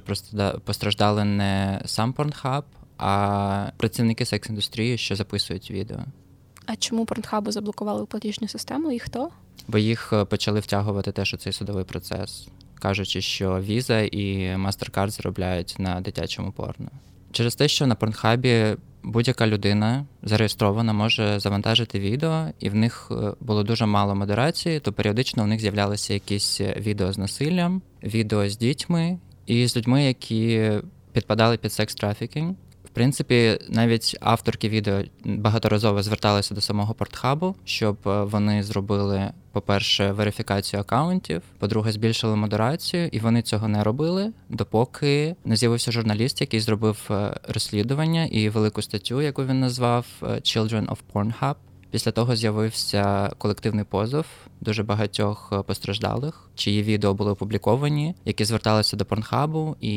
постраждали 0.64 1.24
не 1.24 1.82
сам 1.84 2.12
Pornhub, 2.12 2.62
а 2.98 3.70
працівники 3.76 4.24
секс-індустрії, 4.24 4.96
що 4.96 5.16
записують 5.16 5.70
відео. 5.70 5.98
А 6.66 6.76
чому 6.76 7.04
Порнхабу 7.04 7.52
заблокували 7.52 8.06
платіжну 8.06 8.48
систему 8.48 8.92
і 8.92 8.98
хто? 8.98 9.30
Бо 9.68 9.78
їх 9.78 10.12
е, 10.12 10.24
почали 10.24 10.60
втягувати 10.60 11.12
теж 11.12 11.34
у 11.34 11.36
цей 11.36 11.52
судовий 11.52 11.84
процес, 11.84 12.48
кажучи, 12.74 13.20
що 13.20 13.50
Visa 13.50 14.08
і 14.08 14.56
MasterCard 14.56 15.10
заробляють 15.10 15.76
на 15.78 16.00
дитячому 16.00 16.52
порно. 16.52 16.88
Через 17.32 17.54
те, 17.54 17.68
що 17.68 17.86
на 17.86 17.94
Порнхабі 17.94 18.76
будь-яка 19.02 19.46
людина 19.46 20.06
зареєстрована 20.22 20.92
може 20.92 21.40
завантажити 21.40 22.00
відео, 22.00 22.46
і 22.60 22.68
в 22.68 22.74
них 22.74 23.08
е, 23.10 23.32
було 23.40 23.62
дуже 23.62 23.86
мало 23.86 24.14
модерації, 24.14 24.80
то 24.80 24.92
періодично 24.92 25.42
у 25.42 25.46
них 25.46 25.60
з'являлися 25.60 26.14
якісь 26.14 26.60
відео 26.60 27.12
з 27.12 27.18
насиллям, 27.18 27.82
відео 28.02 28.48
з 28.48 28.58
дітьми 28.58 29.18
і 29.46 29.66
з 29.66 29.76
людьми, 29.76 30.04
які 30.04 30.72
підпадали 31.12 31.56
під 31.56 31.72
секс 31.72 31.94
трафікінг 31.94 32.54
принципі, 32.98 33.58
навіть 33.68 34.16
авторки 34.20 34.68
відео 34.68 35.02
багаторазово 35.24 36.02
зверталися 36.02 36.54
до 36.54 36.60
самого 36.60 36.94
портхабу, 36.94 37.54
щоб 37.64 37.96
е, 38.06 38.22
вони 38.24 38.62
зробили, 38.62 39.30
по-перше, 39.52 40.12
верифікацію 40.12 40.80
акаунтів, 40.80 41.42
по-друге, 41.58 41.92
збільшили 41.92 42.36
модерацію, 42.36 43.08
і 43.12 43.18
вони 43.18 43.42
цього 43.42 43.68
не 43.68 43.84
робили, 43.84 44.32
допоки 44.48 45.36
не 45.44 45.56
з'явився 45.56 45.92
журналіст, 45.92 46.40
який 46.40 46.60
зробив 46.60 47.08
е, 47.10 47.36
розслідування 47.48 48.24
і 48.24 48.48
велику 48.48 48.82
статтю, 48.82 49.22
яку 49.22 49.44
він 49.44 49.60
назвав 49.60 50.06
е, 50.22 50.26
Children 50.26 50.86
of 50.86 50.98
Pornhub. 51.12 51.54
Після 51.90 52.10
того 52.10 52.36
з'явився 52.36 53.30
колективний 53.38 53.84
позов 53.84 54.26
дуже 54.60 54.82
багатьох 54.82 55.64
постраждалих, 55.66 56.50
чиї 56.54 56.82
відео 56.82 57.14
були 57.14 57.30
опубліковані, 57.30 58.14
які 58.24 58.44
зверталися 58.44 58.96
до 58.96 59.04
порнхабу, 59.04 59.76
і 59.80 59.92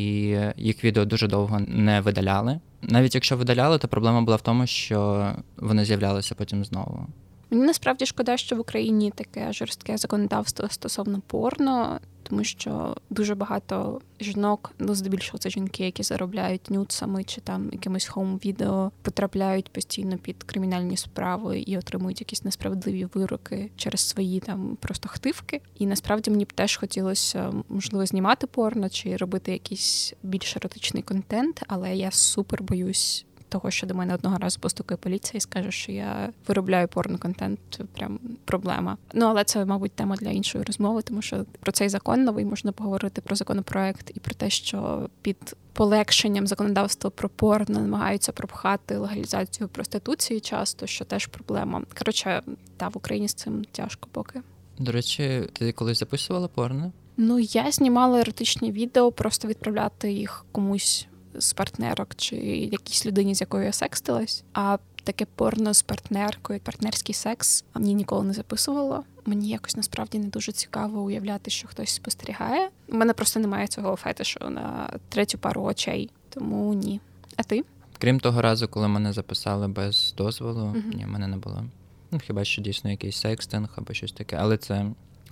їх 0.58 0.84
відео 0.84 1.06
дуже 1.06 1.28
довго 1.28 1.60
не 1.68 2.02
видаляли. 2.02 2.60
Навіть 2.82 3.16
якщо 3.16 3.38
видаляли, 3.38 3.78
то 3.78 3.88
проблема 3.88 4.22
була 4.22 4.38
в 4.38 4.42
тому, 4.42 4.68
що 4.68 5.32
вони 5.58 5.86
з'являлися 5.86 6.36
потім 6.36 6.66
знову. 6.66 7.08
Мені 7.50 7.64
насправді 7.64 8.06
шкода, 8.06 8.38
що 8.38 8.56
в 8.56 8.60
Україні 8.60 9.12
таке 9.16 9.54
жорстке 9.54 9.98
законодавство 9.98 10.70
стосовно 10.70 11.22
порно, 11.28 12.00
тому 12.32 12.44
що 12.44 12.96
дуже 13.10 13.36
багато 13.36 14.02
жінок, 14.20 14.72
ну 14.80 14.96
здебільшого 14.96 15.38
це 15.38 15.50
жінки, 15.50 15.86
які 15.86 16.04
заробляють 16.04 16.70
нюцами 16.70 17.24
чи 17.24 17.42
там 17.42 17.70
якимось 17.72 18.08
хоум-відео, 18.08 18.92
потрапляють 19.02 19.70
постійно 19.70 20.18
під 20.18 20.44
кримінальні 20.44 20.98
справи 20.98 21.60
і 21.60 21.78
отримують 21.78 22.22
якісь 22.22 22.44
несправедливі 22.44 23.08
вироки 23.14 23.72
через 23.76 24.02
свої 24.02 24.40
там 24.40 24.78
просто 24.82 25.10
хтивки. 25.10 25.62
І 25.80 25.86
насправді 25.86 26.32
мені 26.32 26.46
б 26.46 26.54
теж 26.54 26.78
хотілося 26.78 27.54
можливо 27.70 28.06
знімати 28.06 28.48
порно 28.48 28.90
чи 28.90 29.18
робити 29.18 29.52
якийсь 29.52 30.14
більш 30.24 30.56
еротичний 30.56 31.04
контент, 31.04 31.64
але 31.68 31.96
я 31.96 32.12
супер 32.12 32.64
боюсь 32.64 33.26
того, 33.52 33.72
що 33.72 33.88
до 33.88 33.94
мене 33.94 34.16
одного 34.16 34.38
разу 34.38 34.60
постукає 34.60 34.98
поліція 34.98 35.38
і 35.38 35.42
скаже, 35.42 35.72
що 35.72 35.92
я 35.92 36.30
виробляю 36.48 36.88
порно-контент, 36.88 37.58
прям 37.94 38.20
проблема. 38.46 38.98
Ну 39.14 39.26
але 39.26 39.44
це, 39.44 39.66
мабуть, 39.66 39.92
тема 39.92 40.16
для 40.16 40.30
іншої 40.30 40.64
розмови, 40.64 41.02
тому 41.02 41.22
що 41.22 41.46
про 41.60 41.72
цей 41.72 41.90
закон 41.90 42.24
новий 42.24 42.46
можна 42.46 42.72
поговорити 42.72 43.22
про 43.22 43.36
законопроект 43.36 44.12
і 44.16 44.20
про 44.20 44.34
те, 44.36 44.50
що 44.50 45.10
під 45.22 45.56
полегшенням 45.74 46.48
законодавства 46.48 47.10
про 47.10 47.30
порно 47.30 47.80
намагаються 47.80 48.32
пропхати 48.32 48.98
легалізацію 48.98 49.70
проституції 49.70 50.40
часто, 50.40 50.88
що 50.88 51.06
теж 51.06 51.28
проблема. 51.28 51.82
Коротше, 51.98 52.42
та 52.78 52.88
в 52.88 52.98
Україні 52.98 53.28
з 53.28 53.34
цим 53.34 53.66
тяжко 53.72 54.10
поки. 54.12 54.42
До 54.80 54.92
речі, 54.92 55.50
ти 55.54 55.72
колись 55.72 56.00
записувала 56.00 56.48
порно? 56.48 56.92
Ну 57.18 57.40
я 57.40 57.72
знімала 57.72 58.20
еротичні 58.20 58.72
відео, 58.72 59.12
просто 59.12 59.48
відправляти 59.48 60.12
їх 60.12 60.46
комусь 60.52 61.08
з 61.36 61.54
партнерок 61.54 62.16
чи 62.16 62.36
якійсь 62.36 63.06
людині, 63.06 63.36
з 63.36 63.42
якою 63.42 63.66
я 63.66 63.72
секстилась. 63.72 64.44
А 64.54 64.78
таке 65.04 65.26
порно 65.36 65.74
з 65.74 65.82
партнеркою, 65.82 66.60
партнерський 66.60 67.16
секс 67.16 67.64
мені 67.76 67.94
ніколи 67.94 68.24
не 68.26 68.34
записувало. 68.34 69.04
Мені 69.26 69.50
якось 69.50 69.76
насправді 69.76 70.20
не 70.20 70.28
дуже 70.28 70.52
цікаво 70.52 71.02
уявляти, 71.02 71.52
що 71.52 71.68
хтось 71.68 71.90
спостерігає. 71.90 72.70
У 72.88 72.96
мене 72.96 73.14
просто 73.14 73.40
немає 73.40 73.68
цього 73.68 73.96
фетишу 73.96 74.50
на 74.50 74.90
третю 75.10 75.38
пару 75.38 75.64
очей, 75.64 76.10
тому 76.30 76.74
ні. 76.74 77.02
А 77.36 77.44
ти? 77.44 77.64
Крім 78.00 78.20
того 78.20 78.42
разу, 78.42 78.68
коли 78.68 78.88
мене 78.88 79.14
записали 79.14 79.68
без 79.68 80.14
дозволу, 80.18 80.60
uh-huh. 80.60 80.96
ні, 80.96 81.06
мене 81.06 81.28
не 81.28 81.38
було. 81.38 81.64
Ну, 82.12 82.20
хіба 82.20 82.44
що 82.44 82.62
дійсно 82.62 82.90
якийсь 82.90 83.18
секстинг 83.18 83.70
або 83.76 83.94
щось 83.94 84.12
таке, 84.12 84.38
але 84.40 84.58
це 84.58 84.86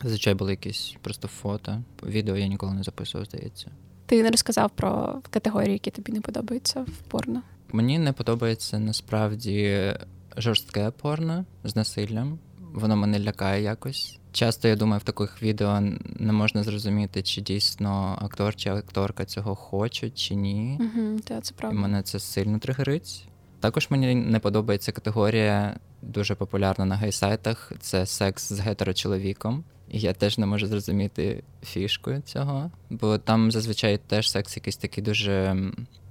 зазвичай 0.03 0.33
були 0.33 0.51
якісь 0.51 0.95
просто 1.01 1.27
фото. 1.27 1.81
Відео 2.03 2.37
я 2.37 2.47
ніколи 2.47 2.73
не 2.73 2.83
записував, 2.83 3.25
здається. 3.25 3.71
Ти 4.09 4.23
не 4.23 4.31
розказав 4.31 4.69
про 4.69 5.21
категорії, 5.29 5.73
які 5.73 5.91
тобі 5.91 6.11
не 6.11 6.21
подобаються 6.21 6.81
в 6.81 7.09
порно. 7.11 7.41
Мені 7.71 7.99
не 7.99 8.13
подобається 8.13 8.79
насправді 8.79 9.93
жорстке 10.37 10.91
порно 10.91 11.45
з 11.63 11.75
насиллям. 11.75 12.39
Воно 12.73 12.95
мене 12.95 13.19
лякає 13.19 13.63
якось. 13.63 14.19
Часто 14.31 14.67
я 14.67 14.75
думаю, 14.75 14.99
в 14.99 15.03
таких 15.03 15.43
відео 15.43 15.81
не 16.19 16.33
можна 16.33 16.63
зрозуміти, 16.63 17.21
чи 17.21 17.41
дійсно 17.41 18.17
актор 18.21 18.55
чи 18.55 18.69
акторка 18.69 19.25
цього 19.25 19.55
хочуть, 19.55 20.17
чи 20.17 20.35
ні. 20.35 20.79
Угу, 20.79 21.19
та, 21.19 21.41
це 21.41 21.53
правда. 21.55 21.77
І 21.77 21.81
мене 21.81 22.03
це 22.03 22.19
сильно 22.19 22.59
тригерить. 22.59 23.27
Також 23.59 23.87
мені 23.89 24.15
не 24.15 24.39
подобається 24.39 24.91
категорія, 24.91 25.79
дуже 26.01 26.35
популярна 26.35 26.85
на 26.85 26.95
гей-сайтах 26.95 27.71
це 27.79 28.05
секс 28.05 28.53
з 28.53 28.59
гетерочоловіком. 28.59 29.63
І 29.91 29.99
я 29.99 30.13
теж 30.13 30.37
не 30.37 30.45
можу 30.45 30.67
зрозуміти 30.67 31.43
фішку 31.63 32.11
цього, 32.25 32.71
бо 32.89 33.17
там 33.17 33.51
зазвичай 33.51 33.97
теж 33.97 34.31
секс 34.31 34.55
якийсь 34.55 34.77
такий 34.77 35.03
дуже, 35.03 35.57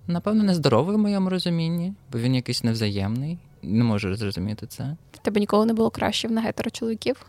напевно, 0.06 0.42
нездоровий 0.42 0.97
в 0.97 0.99
моєму 0.99 1.30
розумінні, 1.30 1.92
бо 2.12 2.18
він 2.18 2.35
якийсь 2.35 2.64
невзаємний. 2.64 3.38
Не 3.62 3.85
можу 3.85 4.16
зрозуміти 4.16 4.66
це. 4.66 4.97
Тебе 5.23 5.40
ніколи 5.40 5.66
не 5.66 5.73
було 5.73 5.90
краще 5.90 6.28
на 6.28 6.40
гетерочоловіків? 6.40 7.26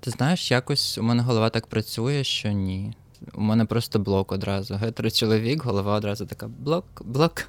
Ти 0.00 0.10
знаєш, 0.10 0.50
якось 0.50 0.98
у 0.98 1.02
мене 1.02 1.22
голова 1.22 1.50
так 1.50 1.66
працює, 1.66 2.24
що 2.24 2.52
ні. 2.52 2.92
У 3.34 3.40
мене 3.40 3.64
просто 3.64 3.98
блок 3.98 4.32
одразу. 4.32 4.74
Гетерочоловік, 4.74 5.64
голова 5.64 5.96
одразу 5.96 6.26
така 6.26 6.48
блок, 6.48 6.84
блок. 7.04 7.48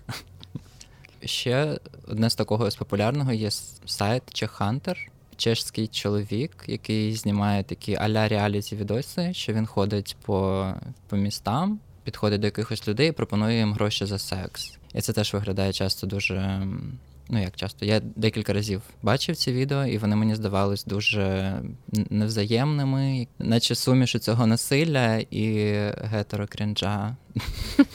Ще 1.25 1.79
одне 2.07 2.29
з 2.29 2.35
такого 2.35 2.71
з 2.71 2.75
популярного 2.75 3.33
є 3.33 3.51
сайт 3.85 4.23
чи 4.33 4.45
Hunter 4.45 4.95
чешський 5.39 5.87
чоловік, 5.87 6.63
який 6.67 7.15
знімає 7.15 7.63
такі 7.63 7.95
аля 7.95 8.27
реаліті 8.27 8.75
відоси, 8.75 9.33
що 9.33 9.53
він 9.53 9.65
ходить 9.65 10.17
по, 10.25 10.67
по 11.07 11.17
містам, 11.17 11.79
підходить 12.03 12.41
до 12.41 12.47
якихось 12.47 12.87
людей 12.87 13.09
і 13.09 13.11
пропонує 13.11 13.57
їм 13.57 13.73
гроші 13.73 14.05
за 14.05 14.19
секс. 14.19 14.77
І 14.93 15.01
це 15.01 15.13
теж 15.13 15.33
виглядає 15.33 15.73
часто 15.73 16.07
дуже. 16.07 16.67
Ну, 17.31 17.41
як 17.41 17.55
часто, 17.55 17.85
я 17.85 17.99
декілька 17.99 18.53
разів 18.53 18.81
бачив 19.01 19.35
ці 19.35 19.53
відео, 19.53 19.85
і 19.85 19.97
вони 19.97 20.15
мені 20.15 20.35
здавались 20.35 20.85
дуже 20.85 21.53
невзаємними, 22.09 23.27
наче 23.39 23.75
суміш 23.75 24.15
цього 24.19 24.47
насилля 24.47 25.17
і 25.17 25.73
гетерокрінжа. 26.01 27.15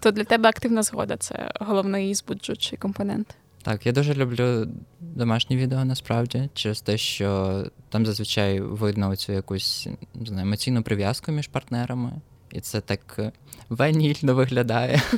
То 0.00 0.10
для 0.10 0.24
тебе 0.24 0.48
активна 0.48 0.82
згода 0.82 1.16
це 1.16 1.52
головний 1.60 2.14
збуджуючий 2.14 2.78
компонент. 2.78 3.36
Так, 3.62 3.86
я 3.86 3.92
дуже 3.92 4.14
люблю 4.14 4.66
домашні 5.00 5.56
відео 5.56 5.84
насправді, 5.84 6.48
через 6.54 6.80
те, 6.80 6.98
що 6.98 7.62
там 7.88 8.06
зазвичай 8.06 8.60
видно 8.60 9.16
цю 9.16 9.32
якусь 9.32 9.88
не 10.14 10.26
знаю, 10.26 10.46
емоційну 10.46 10.82
прив'язку 10.82 11.32
між 11.32 11.48
партнерами, 11.48 12.12
і 12.52 12.60
це 12.60 12.80
так 12.80 13.16
е, 13.18 13.32
ванільно 13.68 14.34
виглядає. 14.34 15.02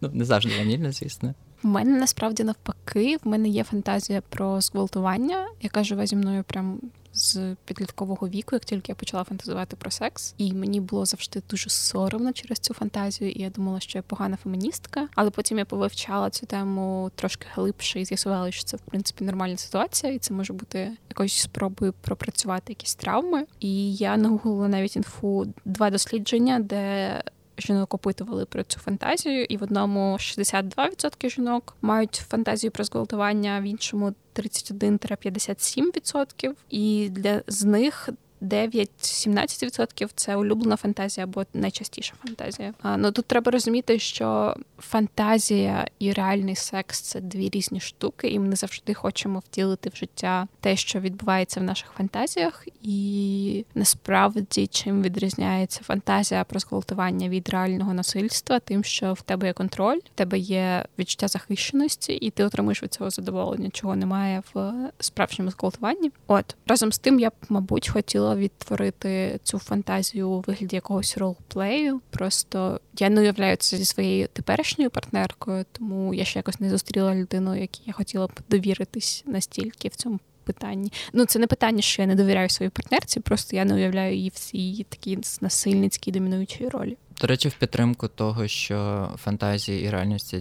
Ну, 0.00 0.10
не 0.12 0.24
завжди 0.24 0.58
ванільно, 0.58 0.92
звісно. 0.92 1.34
У 1.64 1.68
мене 1.68 1.98
насправді 2.00 2.44
навпаки, 2.44 3.16
в 3.24 3.28
мене 3.28 3.48
є 3.48 3.64
фантазія 3.64 4.22
про 4.28 4.60
зґвалтування, 4.60 5.46
яка 5.62 5.84
живе 5.84 6.06
зі 6.06 6.16
мною 6.16 6.44
прям 6.44 6.80
з 7.16 7.56
підліткового 7.64 8.28
віку, 8.28 8.54
як 8.54 8.64
тільки 8.64 8.92
я 8.92 8.94
почала 8.96 9.24
фантазувати 9.24 9.76
про 9.76 9.90
секс, 9.90 10.34
і 10.38 10.52
мені 10.52 10.80
було 10.80 11.04
завжди 11.04 11.42
дуже 11.50 11.70
соромно 11.70 12.32
через 12.32 12.58
цю 12.58 12.74
фантазію. 12.74 13.30
І 13.30 13.42
я 13.42 13.50
думала, 13.50 13.80
що 13.80 13.98
я 13.98 14.02
погана 14.02 14.36
феміністка. 14.36 15.08
Але 15.14 15.30
потім 15.30 15.58
я 15.58 15.64
повивчала 15.64 16.30
цю 16.30 16.46
тему 16.46 17.10
трошки 17.14 17.46
глибше 17.54 18.00
і 18.00 18.04
з'ясувала, 18.04 18.50
що 18.50 18.64
це 18.64 18.76
в 18.76 18.80
принципі 18.80 19.24
нормальна 19.24 19.56
ситуація, 19.56 20.12
і 20.12 20.18
це 20.18 20.34
може 20.34 20.52
бути 20.52 20.92
якоюсь 21.08 21.40
спробою 21.40 21.94
пропрацювати 22.00 22.64
якісь 22.68 22.94
травми. 22.94 23.46
І 23.60 23.94
я 23.94 24.16
нагуглила 24.16 24.68
навіть 24.68 24.96
інфу 24.96 25.46
два 25.64 25.90
дослідження, 25.90 26.58
де 26.58 27.22
жінок 27.58 27.94
опитували 27.94 28.44
про 28.44 28.62
цю 28.62 28.80
фантазію, 28.80 29.44
і 29.44 29.56
в 29.56 29.62
одному 29.62 30.12
62% 30.12 31.30
жінок 31.30 31.76
мають 31.82 32.14
фантазію 32.14 32.70
про 32.70 32.84
зґвалтування, 32.84 33.60
в 33.60 33.62
іншому 33.62 34.14
31-57%. 34.38 36.52
І 36.70 37.08
для 37.10 37.42
з 37.46 37.64
них 37.64 38.08
9-17% 38.42 40.08
це 40.14 40.36
улюблена 40.36 40.76
фантазія 40.76 41.24
або 41.24 41.44
найчастіша 41.54 42.14
фантазія. 42.24 42.74
А, 42.82 42.96
Ну 42.96 43.12
тут 43.12 43.26
треба 43.26 43.52
розуміти, 43.52 43.98
що 43.98 44.56
фантазія 44.78 45.86
і 45.98 46.12
реальний 46.12 46.56
секс 46.56 47.00
це 47.00 47.20
дві 47.20 47.48
різні 47.48 47.80
штуки, 47.80 48.28
і 48.28 48.38
ми 48.38 48.48
не 48.48 48.56
завжди 48.56 48.94
хочемо 48.94 49.38
втілити 49.38 49.90
в 49.90 49.96
життя 49.96 50.48
те, 50.60 50.76
що 50.76 51.00
відбувається 51.00 51.60
в 51.60 51.62
наших 51.62 51.90
фантазіях. 51.96 52.68
І 52.82 53.64
насправді 53.74 54.66
чим 54.66 55.02
відрізняється 55.02 55.80
фантазія 55.84 56.44
про 56.44 56.60
зґвалтування 56.60 57.28
від 57.28 57.48
реального 57.48 57.94
насильства, 57.94 58.58
тим, 58.58 58.84
що 58.84 59.12
в 59.12 59.22
тебе 59.22 59.46
є 59.46 59.52
контроль, 59.52 59.98
в 59.98 60.14
тебе 60.14 60.38
є 60.38 60.84
відчуття 60.98 61.28
захищеності, 61.28 62.12
і 62.12 62.30
ти 62.30 62.44
отримуєш 62.44 62.82
від 62.82 62.92
цього 62.92 63.10
задоволення, 63.10 63.70
чого 63.72 63.96
немає 63.96 64.42
в 64.54 64.74
справжньому 65.00 65.50
зґвалтуванні. 65.50 66.10
От 66.26 66.56
разом 66.66 66.92
з 66.92 66.98
тим, 66.98 67.20
я 67.20 67.30
б, 67.30 67.32
мабуть, 67.48 67.88
хотіла 67.88 68.25
хотіла 68.26 68.36
відтворити 68.36 69.40
цю 69.42 69.58
фантазію 69.58 70.30
у 70.30 70.40
вигляді 70.40 70.76
якогось 70.76 71.18
ролплею. 71.18 72.00
Просто 72.10 72.80
я 72.98 73.10
не 73.10 73.20
уявляю 73.20 73.56
це 73.56 73.76
зі 73.76 73.84
своєю 73.84 74.28
теперішньою 74.32 74.90
партнеркою, 74.90 75.64
тому 75.72 76.14
я 76.14 76.24
ще 76.24 76.38
якось 76.38 76.60
не 76.60 76.70
зустріла 76.70 77.14
людину, 77.14 77.56
якій 77.56 77.82
я 77.86 77.92
хотіла 77.92 78.26
б 78.26 78.32
довіритись 78.48 79.24
настільки 79.26 79.88
в 79.88 79.96
цьому 79.96 80.18
питанні. 80.46 80.92
Ну, 81.12 81.24
це 81.24 81.38
не 81.38 81.46
питання, 81.46 81.82
що 81.82 82.02
я 82.02 82.08
не 82.08 82.14
довіряю 82.14 82.48
своїй 82.48 82.70
партнерці, 82.70 83.20
просто 83.20 83.56
я 83.56 83.64
не 83.64 83.74
уявляю 83.74 84.14
її 84.14 84.28
в 84.28 84.32
цій 84.34 84.86
такій 84.88 85.18
насильницькій 85.40 86.12
домінуючій 86.12 86.68
ролі. 86.68 86.96
До 87.20 87.26
речі, 87.26 87.48
в 87.48 87.54
підтримку 87.54 88.08
того, 88.08 88.48
що 88.48 89.08
фантазії 89.16 89.84
і 89.84 89.90
реальність 89.90 90.34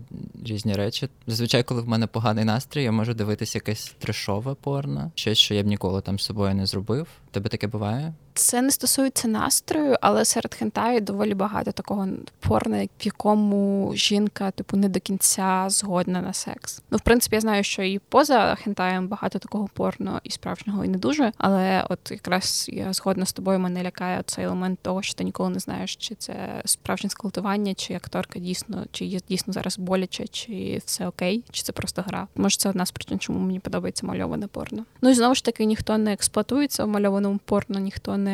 різні 0.45 0.73
речі. 0.73 1.09
Зазвичай, 1.27 1.63
коли 1.63 1.81
в 1.81 1.87
мене 1.87 2.07
поганий 2.07 2.45
настрій, 2.45 2.83
я 2.83 2.91
можу 2.91 3.13
дивитися 3.13 3.57
якесь 3.57 3.95
трешове 3.99 4.53
порно, 4.53 5.11
щось, 5.15 5.37
що 5.37 5.53
я 5.53 5.63
б 5.63 5.65
ніколи 5.65 6.01
там 6.01 6.19
з 6.19 6.23
собою 6.23 6.55
не 6.55 6.65
зробив. 6.65 7.07
Тебе 7.31 7.49
таке 7.49 7.67
буває? 7.67 8.13
Це 8.35 8.61
не 8.61 8.71
стосується 8.71 9.27
настрою, 9.27 9.95
але 10.01 10.25
серед 10.25 10.55
хентаю 10.55 11.01
доволі 11.01 11.33
багато 11.33 11.71
такого 11.71 12.07
порно, 12.39 12.83
в 12.83 13.05
якому 13.05 13.91
жінка, 13.95 14.51
типу, 14.51 14.77
не 14.77 14.89
до 14.89 14.99
кінця 14.99 15.65
згодна 15.69 16.21
на 16.21 16.33
секс. 16.33 16.81
Ну, 16.91 16.97
в 16.97 17.01
принципі, 17.01 17.35
я 17.35 17.41
знаю, 17.41 17.63
що 17.63 17.83
і 17.83 17.99
поза 17.99 18.55
хентаєм 18.55 19.07
багато 19.07 19.39
такого 19.39 19.69
порно 19.73 20.21
і 20.23 20.31
справжнього 20.31 20.85
і 20.85 20.87
не 20.87 20.97
дуже. 20.97 21.31
Але 21.37 21.85
от 21.89 22.11
якраз 22.11 22.65
я 22.69 22.93
згодна 22.93 23.25
з 23.25 23.33
тобою, 23.33 23.59
мене 23.59 23.83
лякає 23.83 24.23
цей 24.25 24.45
елемент 24.45 24.79
того, 24.81 25.01
що 25.01 25.13
ти 25.13 25.23
ніколи 25.23 25.49
не 25.49 25.59
знаєш, 25.59 25.95
чи 25.95 26.15
це 26.15 26.61
справжнє 26.65 27.09
скалтування, 27.09 27.73
чи 27.73 27.93
акторка 27.93 28.39
дійсно, 28.39 28.85
чи 28.91 29.05
є 29.05 29.19
дійсно 29.29 29.53
зараз 29.53 29.79
боляче, 29.79 30.27
чи 30.27 30.81
все 30.85 31.07
окей, 31.07 31.43
чи 31.51 31.63
це 31.63 31.71
просто 31.71 32.01
гра. 32.07 32.27
Може, 32.35 32.57
це 32.57 32.69
одна 32.69 32.85
з 32.85 32.91
причин, 32.91 33.19
чому 33.19 33.39
мені 33.39 33.59
подобається 33.59 34.05
мальоване 34.05 34.47
порно. 34.47 34.85
Ну 35.01 35.09
і 35.09 35.13
знову 35.13 35.35
ж 35.35 35.43
таки, 35.43 35.65
ніхто 35.65 35.97
не 35.97 36.13
експлуатується 36.13 36.85
в 36.85 36.87
мальованому 36.87 37.39
порно, 37.45 37.79
ніхто 37.79 38.17
не 38.17 38.24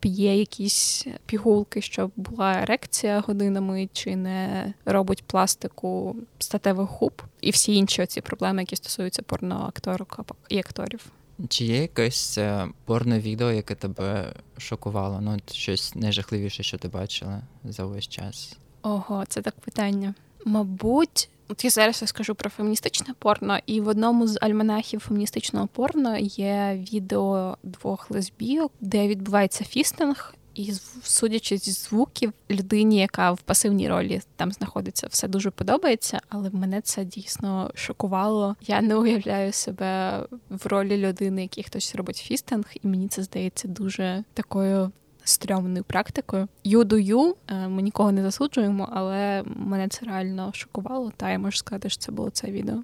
п'є 0.00 0.38
якісь 0.38 1.06
пігулки, 1.26 1.82
щоб 1.82 2.10
була 2.16 2.52
ерекція 2.52 3.20
годинами, 3.20 3.88
чи 3.92 4.16
не 4.16 4.72
робить 4.84 5.24
пластику 5.24 6.16
статевих 6.38 6.88
губ 6.90 7.22
і 7.40 7.50
всі 7.50 7.74
інші 7.74 8.02
оці 8.02 8.20
проблеми, 8.20 8.62
які 8.62 8.76
стосуються 8.76 9.22
порноакторок 9.22 10.20
і 10.48 10.58
акторів. 10.58 11.12
Чи 11.48 11.64
є 11.64 11.80
якесь 11.80 12.38
е, 12.38 12.68
порне 12.84 13.20
відео, 13.20 13.52
яке 13.52 13.74
тебе 13.74 14.32
шокувало? 14.58 15.20
Ну, 15.20 15.36
щось 15.52 15.94
найжахливіше, 15.94 16.62
що 16.62 16.78
ти 16.78 16.88
бачила 16.88 17.42
за 17.64 17.84
увесь 17.84 18.08
час? 18.08 18.56
Ого, 18.82 19.24
це 19.28 19.42
так 19.42 19.54
питання. 19.54 20.14
Мабуть, 20.44 21.28
от 21.48 21.64
я 21.64 21.70
зараз 21.70 22.02
скажу 22.06 22.34
про 22.34 22.50
феміністичне 22.50 23.14
порно, 23.18 23.58
і 23.66 23.80
в 23.80 23.88
одному 23.88 24.26
з 24.26 24.38
альманахів 24.40 25.00
феміністичного 25.00 25.66
порно 25.66 26.16
є 26.18 26.84
відео 26.92 27.56
двох 27.62 28.10
лесбійок, 28.10 28.72
де 28.80 29.08
відбувається 29.08 29.64
фістинг, 29.64 30.34
і 30.56 30.72
судячи 31.02 31.58
зі 31.58 31.70
звуків, 31.70 32.32
людині, 32.50 32.98
яка 32.98 33.32
в 33.32 33.40
пасивній 33.40 33.88
ролі 33.88 34.20
там 34.36 34.52
знаходиться, 34.52 35.06
все 35.06 35.28
дуже 35.28 35.50
подобається, 35.50 36.20
але 36.28 36.50
мене 36.50 36.80
це 36.80 37.04
дійсно 37.04 37.70
шокувало. 37.74 38.56
Я 38.66 38.80
не 38.80 38.96
уявляю 38.96 39.52
себе 39.52 40.22
в 40.50 40.66
ролі 40.66 40.96
людини, 40.96 41.42
який 41.42 41.64
хтось 41.64 41.94
робить 41.94 42.16
фістинг, 42.16 42.64
і 42.82 42.88
мені 42.88 43.08
це 43.08 43.22
здається 43.22 43.68
дуже 43.68 44.24
такою. 44.34 44.92
Стрьомною 45.28 45.84
практикою. 45.84 46.48
Ю-ду-ю, 46.64 47.36
е, 47.48 47.68
ми 47.68 47.82
нікого 47.82 48.12
не 48.12 48.22
засуджуємо, 48.22 48.88
але 48.92 49.42
мене 49.46 49.88
це 49.88 50.06
реально 50.06 50.50
шокувало, 50.54 51.12
та 51.16 51.30
я 51.30 51.38
можу 51.38 51.56
сказати, 51.56 51.90
що 51.90 52.00
це 52.00 52.12
було 52.12 52.30
це 52.30 52.50
відео. 52.50 52.82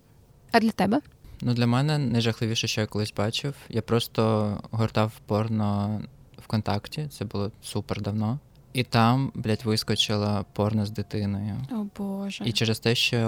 А 0.52 0.60
для 0.60 0.70
тебе? 0.70 1.00
Ну, 1.40 1.54
для 1.54 1.66
мене 1.66 1.98
найжахливіше, 1.98 2.66
що 2.66 2.80
я 2.80 2.86
колись 2.86 3.14
бачив. 3.16 3.54
Я 3.68 3.82
просто 3.82 4.52
гортав 4.70 5.12
порно 5.26 6.00
ВКонтакті, 6.38 7.08
це 7.08 7.24
було 7.24 7.50
супер 7.62 8.00
давно. 8.00 8.38
І 8.72 8.82
там, 8.84 9.32
блядь, 9.34 9.64
вискочила 9.64 10.44
порно 10.52 10.86
з 10.86 10.90
дитиною. 10.90 11.54
О 11.70 11.86
Боже. 11.98 12.44
І 12.44 12.52
через 12.52 12.80
те, 12.80 12.94
що 12.94 13.18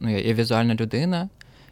ну, 0.00 0.10
я, 0.10 0.20
я 0.20 0.34
візуальна 0.34 0.74
людина, 0.74 1.28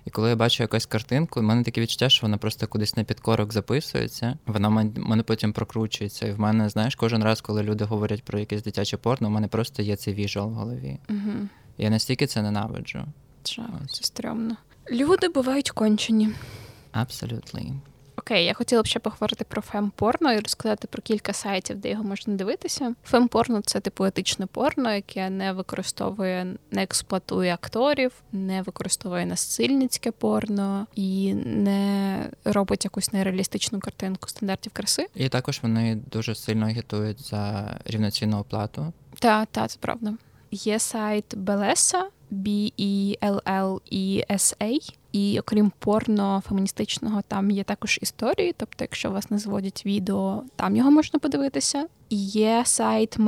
і 0.08 0.10
коли 0.10 0.28
я 0.28 0.36
бачу 0.36 0.62
якусь 0.62 0.86
картинку, 0.86 1.40
в 1.40 1.42
мене 1.42 1.62
таке 1.62 1.80
відчуття, 1.80 2.08
що 2.08 2.26
вона 2.26 2.38
просто 2.38 2.66
кудись 2.66 2.96
на 2.96 3.04
підкорок 3.04 3.52
записується, 3.52 4.38
вона 4.46 4.70
мене 4.96 5.22
потім 5.22 5.52
прокручується. 5.52 6.26
І 6.26 6.32
в 6.32 6.40
мене, 6.40 6.68
знаєш, 6.68 6.94
кожен 6.94 7.24
раз, 7.24 7.40
коли 7.40 7.62
люди 7.62 7.84
говорять 7.84 8.22
про 8.22 8.38
якесь 8.38 8.62
дитяче 8.62 8.96
порно, 8.96 9.28
у 9.28 9.30
мене 9.30 9.48
просто 9.48 9.82
є 9.82 9.96
цей 9.96 10.14
віжуал 10.14 10.48
в 10.48 10.52
голові. 10.52 10.98
Угу. 11.10 11.48
Я 11.78 11.90
настільки 11.90 12.26
це 12.26 12.42
ненавиджу. 12.42 13.04
Жах, 13.46 13.66
це 13.90 14.04
стрьомно. 14.04 14.56
Люди 14.90 15.28
бувають 15.28 15.70
кончені. 15.70 16.28
Абсолютно. 16.92 17.60
Окей, 18.18 18.44
я 18.44 18.54
хотіла 18.54 18.82
б 18.82 18.86
ще 18.86 18.98
поговорити 18.98 19.44
про 19.44 19.62
фемпорно 19.62 20.32
і 20.32 20.38
розказати 20.38 20.88
про 20.88 21.02
кілька 21.02 21.32
сайтів, 21.32 21.76
де 21.76 21.90
його 21.90 22.04
можна 22.04 22.34
дивитися. 22.34 22.94
Фемпорно 23.04 23.60
це 23.60 23.80
типу 23.80 24.04
етичне 24.04 24.46
порно, 24.46 24.94
яке 24.94 25.30
не 25.30 25.52
використовує, 25.52 26.54
не 26.70 26.82
експлуатує 26.82 27.54
акторів, 27.54 28.12
не 28.32 28.62
використовує 28.62 29.26
насильницьке 29.26 30.10
порно 30.10 30.86
і 30.94 31.34
не 31.34 32.30
робить 32.44 32.84
якусь 32.84 33.12
нереалістичну 33.12 33.80
картинку 33.80 34.28
стандартів 34.28 34.72
краси. 34.72 35.06
І 35.14 35.28
також 35.28 35.60
вони 35.62 35.98
дуже 36.10 36.34
сильно 36.34 36.66
агітують 36.66 37.20
за 37.20 37.74
рівноцінну 37.84 38.38
оплату. 38.38 38.92
Так, 39.18 39.48
так, 39.50 39.70
це 39.70 39.78
правда. 39.80 40.14
Є 40.50 40.78
сайт 40.78 41.36
Белеса, 41.36 42.08
B-E-L-L-E-S-A, 42.30 43.78
і 45.12 45.40
окрім 45.40 45.72
порно 45.78 46.42
феміністичного, 46.48 47.22
там 47.28 47.50
є 47.50 47.64
також 47.64 47.98
історії. 48.02 48.54
Тобто, 48.56 48.84
якщо 48.84 49.10
вас 49.10 49.30
не 49.30 49.38
зводять 49.38 49.86
відео, 49.86 50.42
там 50.56 50.76
його 50.76 50.90
можна 50.90 51.18
подивитися. 51.18 51.86
Є 52.10 52.62
сайт 52.66 53.18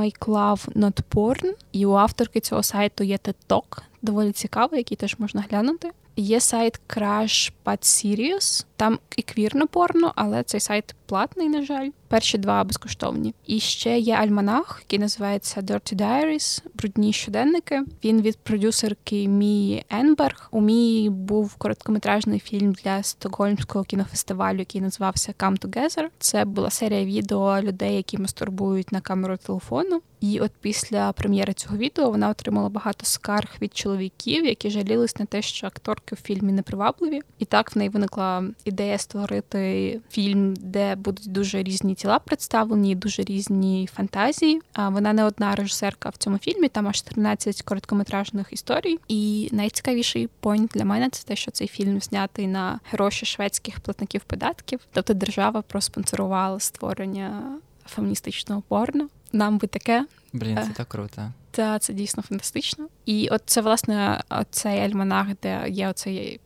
Porn, 1.15 1.53
і 1.73 1.87
у 1.87 1.93
авторки 1.93 2.41
цього 2.41 2.63
сайту 2.63 3.05
є 3.05 3.17
TED 3.17 3.35
Talk, 3.49 3.83
доволі 4.03 4.33
цікавий, 4.33 4.81
який 4.81 4.97
теж 4.97 5.19
можна 5.19 5.45
глянути. 5.51 5.91
Є 6.21 6.41
сайт 6.41 6.81
Crash 6.89 7.53
But 7.65 7.79
Serious, 7.79 8.65
там 8.77 8.99
і 9.17 9.23
квірно 9.23 9.67
порно, 9.67 10.13
але 10.17 10.43
цей 10.43 10.61
сайт 10.61 10.95
платний, 11.07 11.49
на 11.49 11.63
жаль. 11.63 11.91
Перші 12.09 12.39
два 12.39 12.65
безкоштовні. 12.65 13.35
І 13.47 13.61
ще 13.61 13.99
є 13.99 14.15
альманах, 14.15 14.79
який 14.85 14.99
називається 14.99 15.61
Dirty 15.61 15.95
Diaries, 15.95 16.63
брудні 16.75 17.13
щоденники. 17.13 17.83
Він 18.05 18.23
від 18.23 18.39
продюсерки 18.39 19.29
Мії 19.29 19.85
Енберг. 19.91 20.49
У 20.51 20.61
Мії 20.61 21.11
був 21.11 21.55
короткометражний 21.55 22.39
фільм 22.39 22.73
для 22.73 23.03
стокгольмського 23.03 23.85
кінофестивалю, 23.85 24.59
який 24.59 24.81
називався 24.81 25.35
Come 25.39 25.59
Together. 25.59 26.07
Це 26.19 26.45
була 26.45 26.71
серія 26.71 27.05
відео 27.05 27.61
людей, 27.61 27.97
які 27.97 28.19
мастурбують 28.19 28.93
на 28.93 29.01
камеру 29.01 29.37
телефону. 29.37 30.03
І 30.21 30.41
от 30.41 30.51
після 30.61 31.13
прем'єри 31.13 31.53
цього 31.53 31.77
відео 31.77 32.11
вона 32.11 32.29
отримала 32.29 32.69
багато 32.69 33.07
скарг 33.07 33.57
від 33.63 33.77
чоловіків, 33.77 34.45
які 34.45 34.71
жалілись 34.71 35.19
на 35.19 35.27
те, 35.27 35.43
що 35.43 35.67
акторки 35.67 36.15
в 36.15 36.19
фільмі 36.19 36.53
непривабливі. 36.53 37.21
І 37.39 37.45
так 37.45 37.75
в 37.75 37.79
неї 37.79 37.91
виникла 37.91 38.45
ідея 38.65 38.99
створити 38.99 40.01
фільм, 40.11 40.55
де 40.57 40.95
будуть 40.95 41.33
дуже 41.33 41.63
різні 41.63 41.95
тіла 41.95 42.19
представлені, 42.19 42.95
дуже 42.95 43.23
різні 43.23 43.89
фантазії. 43.93 44.61
А 44.73 44.89
вона 44.89 45.13
не 45.13 45.25
одна 45.25 45.55
режисерка 45.55 46.09
в 46.09 46.17
цьому 46.17 46.39
фільмі, 46.39 46.69
там 46.69 46.89
аж 46.89 47.03
13 47.03 47.63
короткометражних 47.63 48.53
історій. 48.53 48.99
І 49.09 49.49
найцікавіший 49.53 50.29
пойнт 50.41 50.71
для 50.75 50.85
мене 50.85 51.11
це 51.11 51.25
те, 51.27 51.37
що 51.37 51.51
цей 51.51 51.69
фільм 51.69 52.01
знятий 52.01 52.47
на 52.47 52.81
гроші 52.91 53.27
шведських 53.27 53.81
платників 53.81 54.21
податків. 54.21 54.81
Тобто 54.93 55.15
держава 55.15 55.63
проспонсорувала 55.63 56.61
створення 56.61 57.43
феміністичного 57.87 58.63
порно. 58.69 59.09
Нам 59.33 59.59
би 59.59 59.67
таке. 59.67 60.07
Блін, 60.33 60.57
це 60.57 60.71
е, 60.71 60.75
так 60.77 60.89
круто. 60.89 61.33
Та 61.51 61.79
це 61.79 61.93
дійсно 61.93 62.23
фантастично. 62.23 62.89
І 63.07 63.29
от 63.29 63.43
це 63.47 63.61
власне 63.61 64.23
цей 64.51 64.81
альманах, 64.81 65.27
де 65.43 65.65
є 65.69 65.89
оцей 65.89 66.41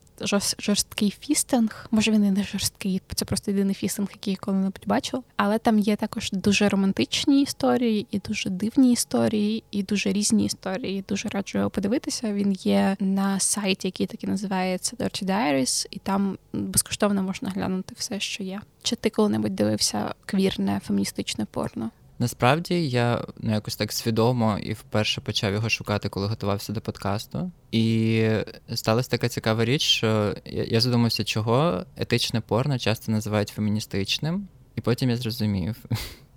жорсткий 0.59 1.15
фістинг. 1.19 1.87
Може 1.91 2.11
він 2.11 2.25
і 2.25 2.31
не 2.31 2.43
жорсткий, 2.43 3.01
це 3.15 3.25
просто 3.25 3.51
єдиний 3.51 3.75
фістинг, 3.75 4.09
який 4.11 4.33
я 4.33 4.37
коли-небудь 4.41 4.83
бачила. 4.85 5.23
Але 5.35 5.57
там 5.57 5.79
є 5.79 5.95
також 5.95 6.31
дуже 6.31 6.69
романтичні 6.69 7.41
історії, 7.41 8.07
і 8.11 8.19
дуже 8.19 8.49
дивні 8.49 8.93
історії, 8.93 9.63
і 9.71 9.83
дуже 9.83 10.11
різні 10.11 10.45
історії. 10.45 11.03
Дуже 11.09 11.29
раджу 11.29 11.57
його 11.57 11.69
подивитися. 11.69 12.33
Він 12.33 12.51
є 12.53 12.95
на 12.99 13.39
сайті, 13.39 13.87
який 13.87 14.07
так 14.07 14.23
і 14.23 14.27
називається 14.27 14.95
Dirty 14.95 15.25
Diaries, 15.25 15.87
і 15.91 15.99
там 15.99 16.37
безкоштовно 16.53 17.23
можна 17.23 17.49
глянути 17.49 17.95
все, 17.97 18.19
що 18.19 18.43
є. 18.43 18.61
Чи 18.83 18.95
ти 18.95 19.09
коли-небудь 19.09 19.55
дивився 19.55 20.13
квірне 20.25 20.81
феміністичне 20.85 21.45
порно? 21.45 21.91
Насправді 22.19 22.89
я 22.89 23.25
ну, 23.37 23.51
якось 23.51 23.75
так 23.75 23.93
свідомо 23.93 24.59
і 24.59 24.73
вперше 24.73 25.21
почав 25.21 25.53
його 25.53 25.69
шукати, 25.69 26.09
коли 26.09 26.27
готувався 26.27 26.73
до 26.73 26.81
подкасту. 26.81 27.51
І 27.71 28.27
сталася 28.73 29.09
така 29.09 29.29
цікава 29.29 29.65
річ, 29.65 29.81
що 29.81 30.35
я 30.45 30.81
задумався, 30.81 31.23
чого 31.23 31.85
етичне 31.97 32.41
порно 32.41 32.79
часто 32.79 33.11
називають 33.11 33.49
феміністичним, 33.49 34.47
і 34.75 34.81
потім 34.81 35.09
я 35.09 35.17
зрозумів. 35.17 35.75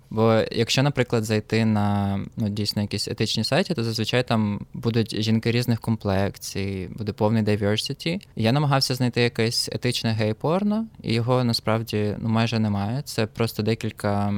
Бо 0.09 0.43
якщо, 0.51 0.83
наприклад, 0.83 1.23
зайти 1.23 1.65
на 1.65 2.19
ну, 2.37 2.49
дійсно 2.49 2.81
якісь 2.81 3.07
етичні 3.07 3.43
сайти, 3.43 3.73
то 3.73 3.83
зазвичай 3.83 4.27
там 4.27 4.65
будуть 4.73 5.21
жінки 5.21 5.51
різних 5.51 5.79
комплекцій, 5.79 6.89
буде 6.97 7.13
повний 7.13 7.43
diversity. 7.43 8.21
Я 8.35 8.51
намагався 8.51 8.95
знайти 8.95 9.21
якесь 9.21 9.69
етичне 9.71 10.11
гей-порно, 10.11 10.85
і 11.03 11.13
його 11.13 11.43
насправді 11.43 12.15
ну 12.19 12.29
майже 12.29 12.59
немає. 12.59 13.01
Це 13.05 13.25
просто 13.25 13.63
декілька 13.63 14.33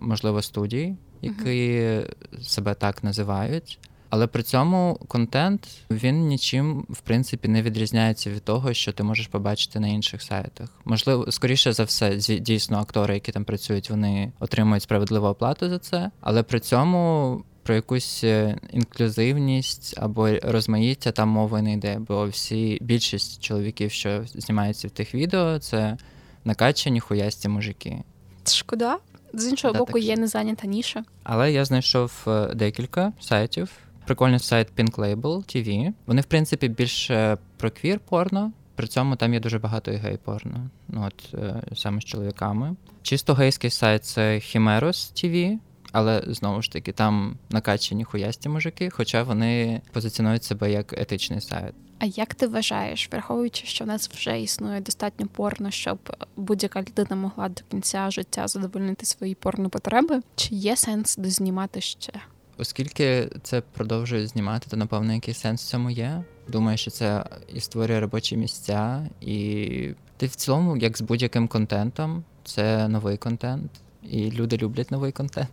можливо 0.00 0.42
студій, 0.42 0.94
які 1.22 1.78
uh-huh. 1.78 2.42
себе 2.42 2.74
так 2.74 3.04
називають. 3.04 3.78
Але 4.10 4.26
при 4.26 4.42
цьому 4.42 4.98
контент 5.08 5.68
він 5.90 6.26
нічим 6.26 6.86
в 6.90 7.00
принципі 7.00 7.48
не 7.48 7.62
відрізняється 7.62 8.30
від 8.30 8.44
того, 8.44 8.74
що 8.74 8.92
ти 8.92 9.02
можеш 9.02 9.26
побачити 9.26 9.80
на 9.80 9.88
інших 9.88 10.22
сайтах. 10.22 10.68
Можливо, 10.84 11.32
скоріше 11.32 11.72
за 11.72 11.84
все, 11.84 12.16
дійсно 12.40 12.78
актори, 12.78 13.14
які 13.14 13.32
там 13.32 13.44
працюють, 13.44 13.90
вони 13.90 14.32
отримують 14.40 14.82
справедливу 14.82 15.26
оплату 15.26 15.68
за 15.68 15.78
це, 15.78 16.10
але 16.20 16.42
при 16.42 16.60
цьому. 16.60 17.44
Про 17.62 17.74
якусь 17.74 18.24
е, 18.24 18.56
інклюзивність 18.72 19.94
або 19.98 20.28
розмаїття 20.42 21.12
там 21.12 21.28
мови 21.28 21.62
не 21.62 21.72
йде, 21.72 21.98
бо 22.08 22.26
всі 22.26 22.78
більшість 22.80 23.42
чоловіків, 23.42 23.90
що 23.92 24.24
знімаються 24.34 24.88
в 24.88 24.90
тих 24.90 25.14
відео, 25.14 25.58
це 25.58 25.96
накачані 26.44 27.00
хуясті 27.00 27.48
мужики. 27.48 28.02
Шкода, 28.46 28.98
З 29.32 29.48
іншого 29.48 29.72
Да, 29.72 29.78
боку, 29.78 29.92
так 29.92 30.02
є 30.02 30.16
незайнята 30.16 30.66
ніша. 30.66 31.04
Але 31.22 31.52
я 31.52 31.64
знайшов 31.64 32.12
е, 32.26 32.54
декілька 32.54 33.12
сайтів. 33.20 33.70
Прикольний 34.08 34.38
сайт 34.38 34.68
Pink 34.76 34.96
Label 34.96 35.22
TV. 35.22 35.92
Вони, 36.06 36.20
в 36.20 36.24
принципі, 36.24 36.68
більше 36.68 37.38
про 37.56 37.70
квір 37.70 38.00
порно. 38.00 38.52
При 38.74 38.86
цьому 38.86 39.16
там 39.16 39.34
є 39.34 39.40
дуже 39.40 39.58
багато 39.58 39.92
і 39.92 39.96
гей-порно. 39.96 40.70
Ну 40.88 41.04
от 41.06 41.34
е, 41.34 41.62
саме 41.74 42.00
з 42.00 42.04
чоловіками. 42.04 42.76
Чисто 43.02 43.34
гейський 43.34 43.70
сайт 43.70 44.04
це 44.04 44.34
Chimeros 44.34 44.90
TV, 44.90 45.58
але 45.92 46.22
знову 46.26 46.62
ж 46.62 46.72
таки 46.72 46.92
там 46.92 47.36
накачані 47.50 48.04
хуясті 48.04 48.48
мужики, 48.48 48.90
хоча 48.90 49.22
вони 49.22 49.80
позиціонують 49.92 50.44
себе 50.44 50.72
як 50.72 50.92
етичний 50.92 51.40
сайт. 51.40 51.74
А 51.98 52.04
як 52.04 52.34
ти 52.34 52.46
вважаєш, 52.46 53.08
враховуючи, 53.12 53.66
що 53.66 53.84
в 53.84 53.86
нас 53.86 54.10
вже 54.10 54.40
існує 54.40 54.80
достатньо 54.80 55.26
порно, 55.26 55.70
щоб 55.70 55.98
будь-яка 56.36 56.80
людина 56.80 57.16
могла 57.16 57.48
до 57.48 57.62
кінця 57.70 58.10
життя 58.10 58.48
задовольнити 58.48 59.06
свої 59.06 59.34
порнопотреби, 59.34 60.20
чи 60.36 60.54
є 60.54 60.76
сенс 60.76 61.16
дознімати 61.16 61.80
ще? 61.80 62.12
Оскільки 62.58 63.28
це 63.42 63.60
продовжують 63.60 64.28
знімати, 64.28 64.66
то 64.70 64.76
напевно 64.76 65.14
якийсь 65.14 65.38
сенс 65.38 65.62
в 65.62 65.66
цьому 65.66 65.90
є. 65.90 66.22
Думаю, 66.48 66.78
що 66.78 66.90
це 66.90 67.24
і 67.54 67.60
створює 67.60 68.00
робочі 68.00 68.36
місця, 68.36 69.08
і 69.20 69.90
ти 70.16 70.26
в 70.26 70.34
цілому, 70.34 70.76
як 70.76 70.98
з 70.98 71.00
будь-яким 71.00 71.48
контентом, 71.48 72.24
це 72.44 72.88
новий 72.88 73.16
контент, 73.16 73.70
і 74.02 74.30
люди 74.30 74.56
люблять 74.56 74.90
новий 74.90 75.12
контент. 75.12 75.50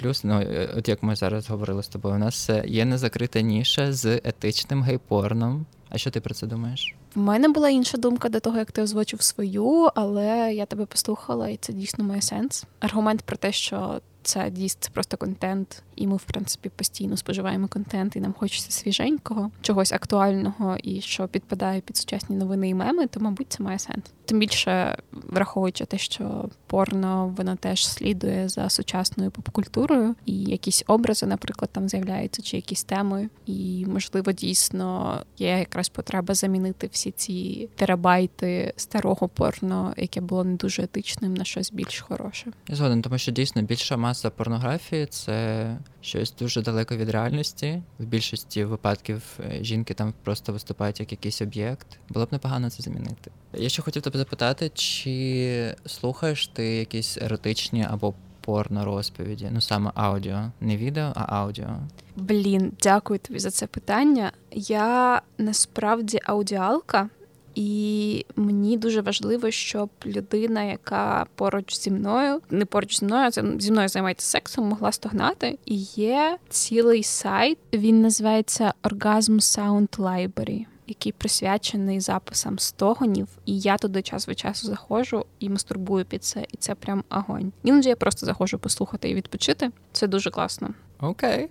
Плюс, 0.00 0.24
ну 0.24 0.40
е, 0.40 0.74
от 0.76 0.88
як 0.88 1.02
ми 1.02 1.16
зараз 1.16 1.50
говорили 1.50 1.82
з 1.82 1.88
тобою, 1.88 2.14
у 2.14 2.18
нас 2.18 2.50
е, 2.50 2.64
є 2.66 2.84
незакрита 2.84 3.40
ніша 3.40 3.92
з 3.92 4.20
етичним 4.24 4.82
гейпорном. 4.82 5.66
А 5.88 5.98
що 5.98 6.10
ти 6.10 6.20
про 6.20 6.34
це 6.34 6.46
думаєш? 6.46 6.94
В 7.14 7.20
мене 7.20 7.48
була 7.48 7.68
інша 7.68 7.98
думка 7.98 8.28
до 8.28 8.40
того, 8.40 8.58
як 8.58 8.72
ти 8.72 8.82
озвучив 8.82 9.22
свою, 9.22 9.90
але 9.94 10.54
я 10.54 10.66
тебе 10.66 10.86
послухала, 10.86 11.48
і 11.48 11.56
це 11.56 11.72
дійсно 11.72 12.04
має 12.04 12.22
сенс. 12.22 12.64
Аргумент 12.80 13.22
про 13.22 13.36
те, 13.36 13.52
що 13.52 14.00
це 14.22 14.50
дійсно 14.50 14.78
це 14.80 14.90
просто 14.90 15.16
контент, 15.16 15.82
і 15.96 16.06
ми, 16.06 16.16
в 16.16 16.22
принципі, 16.22 16.70
постійно 16.76 17.16
споживаємо 17.16 17.68
контент, 17.68 18.16
і 18.16 18.20
нам 18.20 18.32
хочеться 18.32 18.70
свіженького, 18.70 19.50
чогось 19.62 19.92
актуального 19.92 20.76
і 20.82 21.00
що 21.00 21.28
підпадає 21.28 21.80
під 21.80 21.96
сучасні 21.96 22.36
новини 22.36 22.68
і 22.68 22.74
меми, 22.74 23.06
то, 23.06 23.20
мабуть, 23.20 23.52
це 23.52 23.62
має 23.62 23.78
сенс. 23.78 24.04
Тим 24.24 24.38
більше 24.38 24.96
враховуючи 25.12 25.84
те, 25.84 25.98
що 25.98 26.48
порно 26.66 27.34
воно 27.36 27.56
теж 27.56 27.86
слідує 27.86 28.48
за 28.48 28.68
сучасною 28.68 29.30
попкультурою, 29.30 30.14
і 30.26 30.44
якісь 30.44 30.84
образи, 30.86 31.26
наприклад, 31.26 31.70
там 31.72 31.88
з'являються, 31.88 32.42
чи 32.42 32.56
якісь 32.56 32.84
теми, 32.84 33.28
і 33.46 33.86
можливо 33.88 34.32
дійсно 34.32 35.18
є 35.38 35.58
якраз 35.58 35.88
потреба 35.88 36.34
замінити 36.34 36.88
всі 36.92 37.10
ці 37.10 37.68
терабайти 37.76 38.72
старого 38.76 39.28
порно, 39.28 39.94
яке 39.96 40.20
було 40.20 40.44
не 40.44 40.56
дуже 40.56 40.82
етичним, 40.82 41.34
на 41.34 41.44
щось 41.44 41.72
більш 41.72 42.00
хороше. 42.00 42.46
Я 42.68 42.76
згоден, 42.76 43.02
тому 43.02 43.18
що 43.18 43.32
дійсно 43.32 43.62
більша 43.62 43.96
маса 43.96 44.11
порнографії 44.30 45.06
це 45.06 45.66
щось 46.00 46.34
дуже 46.34 46.62
далеко 46.62 46.96
від 46.96 47.10
реальності. 47.10 47.82
В 47.98 48.04
більшості 48.04 48.64
випадків 48.64 49.22
е, 49.40 49.64
жінки 49.64 49.94
там 49.94 50.14
просто 50.22 50.52
виступають 50.52 51.00
як 51.00 51.12
якийсь 51.12 51.42
об'єкт. 51.42 51.86
Було 52.08 52.26
б 52.26 52.28
непогано 52.32 52.70
це 52.70 52.82
замінити. 52.82 53.30
Я 53.54 53.68
ще 53.68 53.82
хотів 53.82 54.02
тебе 54.02 54.18
запитати, 54.18 54.70
чи 54.74 55.76
слухаєш 55.86 56.46
ти 56.46 56.64
якісь 56.66 57.18
еротичні 57.18 57.86
або 57.90 58.14
порно 58.40 58.84
розповіді? 58.84 59.48
Ну 59.52 59.60
саме 59.60 59.90
аудіо, 59.94 60.38
не 60.60 60.76
відео, 60.76 61.12
а 61.14 61.36
аудіо. 61.36 61.68
Блін, 62.16 62.72
дякую 62.82 63.18
тобі 63.18 63.38
за 63.38 63.50
це 63.50 63.66
питання. 63.66 64.32
Я 64.50 65.22
насправді 65.38 66.20
аудіалка, 66.24 67.08
і 67.54 68.26
мені 68.36 68.76
дуже 68.78 69.00
важливо, 69.00 69.50
щоб 69.50 69.90
людина, 70.06 70.62
яка 70.64 71.26
поруч 71.34 71.78
зі 71.80 71.90
мною, 71.90 72.40
не 72.50 72.64
поруч 72.64 72.98
зі 72.98 73.04
мною, 73.04 73.22
а 73.26 73.30
зі- 73.30 73.70
мною 73.72 73.88
займається 73.88 74.26
сексом, 74.26 74.68
могла 74.68 74.92
стогнати. 74.92 75.58
І 75.64 75.76
є 75.96 76.38
цілий 76.48 77.02
сайт. 77.02 77.58
Він 77.72 78.02
називається 78.02 78.74
Orgasm 78.82 79.30
Sound 79.40 79.88
Library. 79.98 80.64
Який 80.86 81.12
присвячений 81.12 82.00
записам 82.00 82.58
стогонів, 82.58 83.28
і 83.46 83.58
я 83.58 83.76
туди 83.78 84.02
час 84.02 84.28
від 84.28 84.38
часу 84.38 84.66
заходжу 84.66 85.24
і 85.38 85.48
мастурбую 85.48 86.04
під 86.04 86.24
це, 86.24 86.44
і 86.52 86.56
це 86.56 86.74
прям 86.74 87.04
огонь. 87.10 87.52
Іноді 87.64 87.88
я 87.88 87.96
просто 87.96 88.26
заходжу 88.26 88.56
послухати 88.62 89.10
і 89.10 89.14
відпочити. 89.14 89.70
Це 89.92 90.06
дуже 90.06 90.30
класно. 90.30 90.68
Окей. 91.00 91.48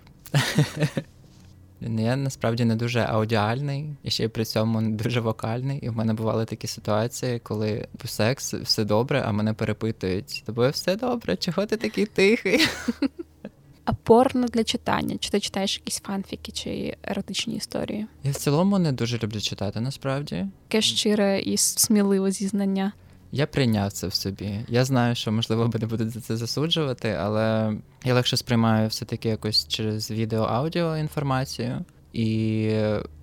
Я 1.98 2.16
насправді 2.16 2.64
не 2.64 2.76
дуже 2.76 3.00
аудіальний, 3.00 3.90
і 4.02 4.10
ще 4.10 4.24
й 4.24 4.28
при 4.28 4.44
цьому 4.44 4.80
не 4.80 4.90
дуже 4.90 5.20
вокальний. 5.20 5.78
І 5.78 5.88
в 5.88 5.96
мене 5.96 6.14
бували 6.14 6.44
такі 6.44 6.66
ситуації, 6.66 7.38
коли 7.38 7.88
секс 8.04 8.54
все 8.54 8.84
добре, 8.84 9.22
а 9.26 9.32
мене 9.32 9.54
перепитують: 9.54 10.30
з 10.30 10.40
тобою 10.40 10.70
все 10.70 10.96
добре, 10.96 11.36
чого 11.36 11.66
ти 11.66 11.76
такий 11.76 12.06
тихий? 12.06 12.60
А 13.84 13.92
порно 13.92 14.46
для 14.46 14.64
читання? 14.64 15.16
Чи 15.20 15.30
ти 15.30 15.40
читаєш 15.40 15.76
якісь 15.78 16.00
фанфіки 16.00 16.52
чи 16.52 16.96
еротичні 17.02 17.54
історії? 17.54 18.06
Я 18.24 18.30
в 18.30 18.34
цілому 18.34 18.78
не 18.78 18.92
дуже 18.92 19.18
люблю 19.18 19.40
читати, 19.40 19.80
насправді. 19.80 20.46
Яке 20.70 20.82
щире 20.82 21.40
і 21.40 21.56
сміливе 21.56 22.30
зізнання. 22.30 22.92
Я 23.32 23.46
прийняв 23.46 23.92
це 23.92 24.06
в 24.06 24.14
собі. 24.14 24.60
Я 24.68 24.84
знаю, 24.84 25.14
що 25.14 25.32
можливо 25.32 25.70
мене 25.74 25.86
будуть 25.86 26.10
за 26.10 26.20
це 26.20 26.36
засуджувати, 26.36 27.18
але 27.20 27.76
я 28.04 28.14
легше 28.14 28.36
сприймаю 28.36 28.88
все-таки 28.88 29.28
якось 29.28 29.68
через 29.68 30.10
відео-аудіо 30.10 30.96
інформацію. 30.96 31.84
І 32.12 32.26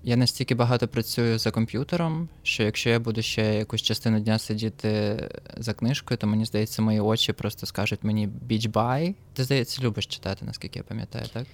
я 0.04 0.16
настільки 0.16 0.54
багато 0.54 0.88
працюю 0.88 1.38
за 1.38 1.50
комп'ютером, 1.50 2.28
що 2.42 2.62
якщо 2.62 2.90
я 2.90 3.00
буду 3.00 3.22
ще 3.22 3.54
якусь 3.54 3.82
частину 3.82 4.20
дня 4.20 4.38
сидіти 4.38 5.16
за 5.56 5.72
книжкою, 5.72 6.18
то 6.18 6.26
мені 6.26 6.44
здається, 6.44 6.82
мої 6.82 7.00
очі 7.00 7.32
просто 7.32 7.66
скажуть 7.66 8.00
мені 8.02 8.26
біч 8.26 8.66
бай. 8.66 9.14
Ти 9.32 9.44
здається, 9.44 9.82
любиш 9.82 10.06
читати, 10.06 10.44
наскільки 10.44 10.78
я 10.78 10.82
пам'ятаю, 10.82 11.24
так? 11.32 11.46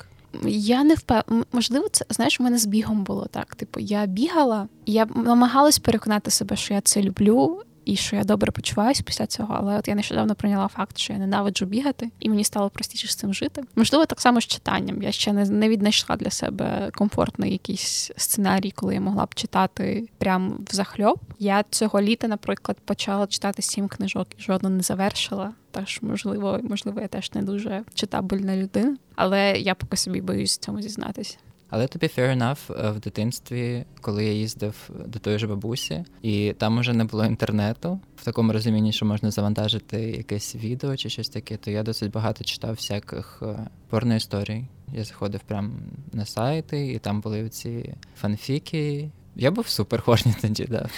Я 0.49 0.85
не 0.85 0.95
впевнена. 0.95 1.45
Можливо, 1.53 1.89
це 1.89 2.05
знаєш, 2.11 2.41
у 2.41 2.43
мене 2.43 2.59
з 2.59 2.67
бігом 2.67 3.05
було 3.05 3.27
так. 3.27 3.55
Типу, 3.55 3.81
я 3.81 4.07
бігала, 4.07 4.69
я 4.87 5.07
намагалась 5.07 5.79
переконати 5.79 6.31
себе, 6.31 6.57
що 6.57 6.75
я 6.75 6.81
це 6.81 7.03
люблю. 7.03 7.63
І 7.87 7.97
що 7.97 8.17
я 8.17 8.25
добре 8.25 8.53
почуваюся 8.53 9.03
після 9.03 9.27
цього, 9.27 9.57
але 9.59 9.79
от 9.79 9.89
я 9.89 9.95
нещодавно 9.95 10.35
прийняла 10.35 10.69
факт, 10.69 10.99
що 10.99 11.13
я 11.13 11.19
ненавиджу 11.19 11.67
бігати, 11.67 12.11
і 12.21 12.29
мені 12.29 12.45
стало 12.45 12.71
простіше 12.71 13.09
з 13.09 13.15
цим 13.15 13.35
жити. 13.35 13.63
Можливо, 13.77 14.07
так 14.07 14.21
само 14.21 14.41
з 14.41 14.47
читанням. 14.47 15.03
Я 15.03 15.13
ще 15.13 15.33
не, 15.33 15.45
не 15.45 15.69
віднайшла 15.69 16.17
для 16.17 16.31
себе 16.31 16.91
комфортний 16.95 17.53
якийсь 17.53 18.13
сценарій, 18.17 18.71
коли 18.71 18.95
я 18.95 19.01
могла 19.01 19.27
б 19.27 19.35
читати 19.35 20.09
прям 20.19 20.65
в 20.71 20.75
захльоп. 20.75 21.21
Я 21.39 21.65
цього 21.71 22.01
літа, 22.01 22.29
наприклад, 22.29 22.77
почала 22.85 23.27
читати 23.27 23.63
сім 23.63 23.89
книжок 23.89 24.29
і 24.39 24.43
жодну 24.43 24.69
не 24.69 24.83
завершила. 24.83 25.53
Тож, 25.71 25.99
можливо, 26.03 26.61
можливо, 26.63 27.01
я 27.01 27.09
теж 27.09 27.35
не 27.35 27.43
дуже 27.43 27.85
читабельна 27.95 28.57
людина, 28.57 28.97
але 29.15 29.59
я 29.59 29.75
поки 29.75 29.97
собі 29.97 30.21
боюсь 30.21 30.59
цьому 30.59 30.83
зізнатися. 30.83 31.37
Але 31.71 31.87
тобі 31.87 32.07
fair 32.07 32.39
enough, 32.39 32.87
е, 32.87 32.91
в 32.91 33.01
дитинстві, 33.01 33.85
коли 34.01 34.25
я 34.25 34.33
їздив 34.33 34.91
до 35.07 35.19
тої 35.19 35.39
ж 35.39 35.47
бабусі, 35.47 36.05
і 36.23 36.55
там 36.59 36.79
уже 36.79 36.93
не 36.93 37.05
було 37.05 37.25
інтернету 37.25 38.01
в 38.17 38.25
такому 38.25 38.53
розумінні, 38.53 38.93
що 38.93 39.07
можна 39.07 39.31
завантажити 39.31 40.01
якесь 40.01 40.55
відео 40.57 40.97
чи 40.97 41.11
щось 41.11 41.29
таке, 41.29 41.57
то 41.57 41.71
я 41.71 41.83
досить 41.83 42.13
багато 42.13 42.45
читав 42.45 42.75
всяких 42.75 43.43
е, 43.43 43.67
порноісторій. 43.89 44.65
Я 44.93 45.05
заходив 45.05 45.41
прямо 45.41 45.71
на 46.13 46.25
сайти, 46.25 46.93
і 46.93 46.99
там 46.99 47.21
були 47.21 47.49
ці 47.49 47.95
фанфіки. 48.17 49.11
Я 49.37 49.51
був 49.51 49.69
супер 49.69 50.03
тоді, 50.41 50.65
да. 50.65 50.89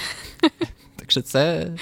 Так 0.97 1.11
що 1.11 1.23
це 1.23 1.73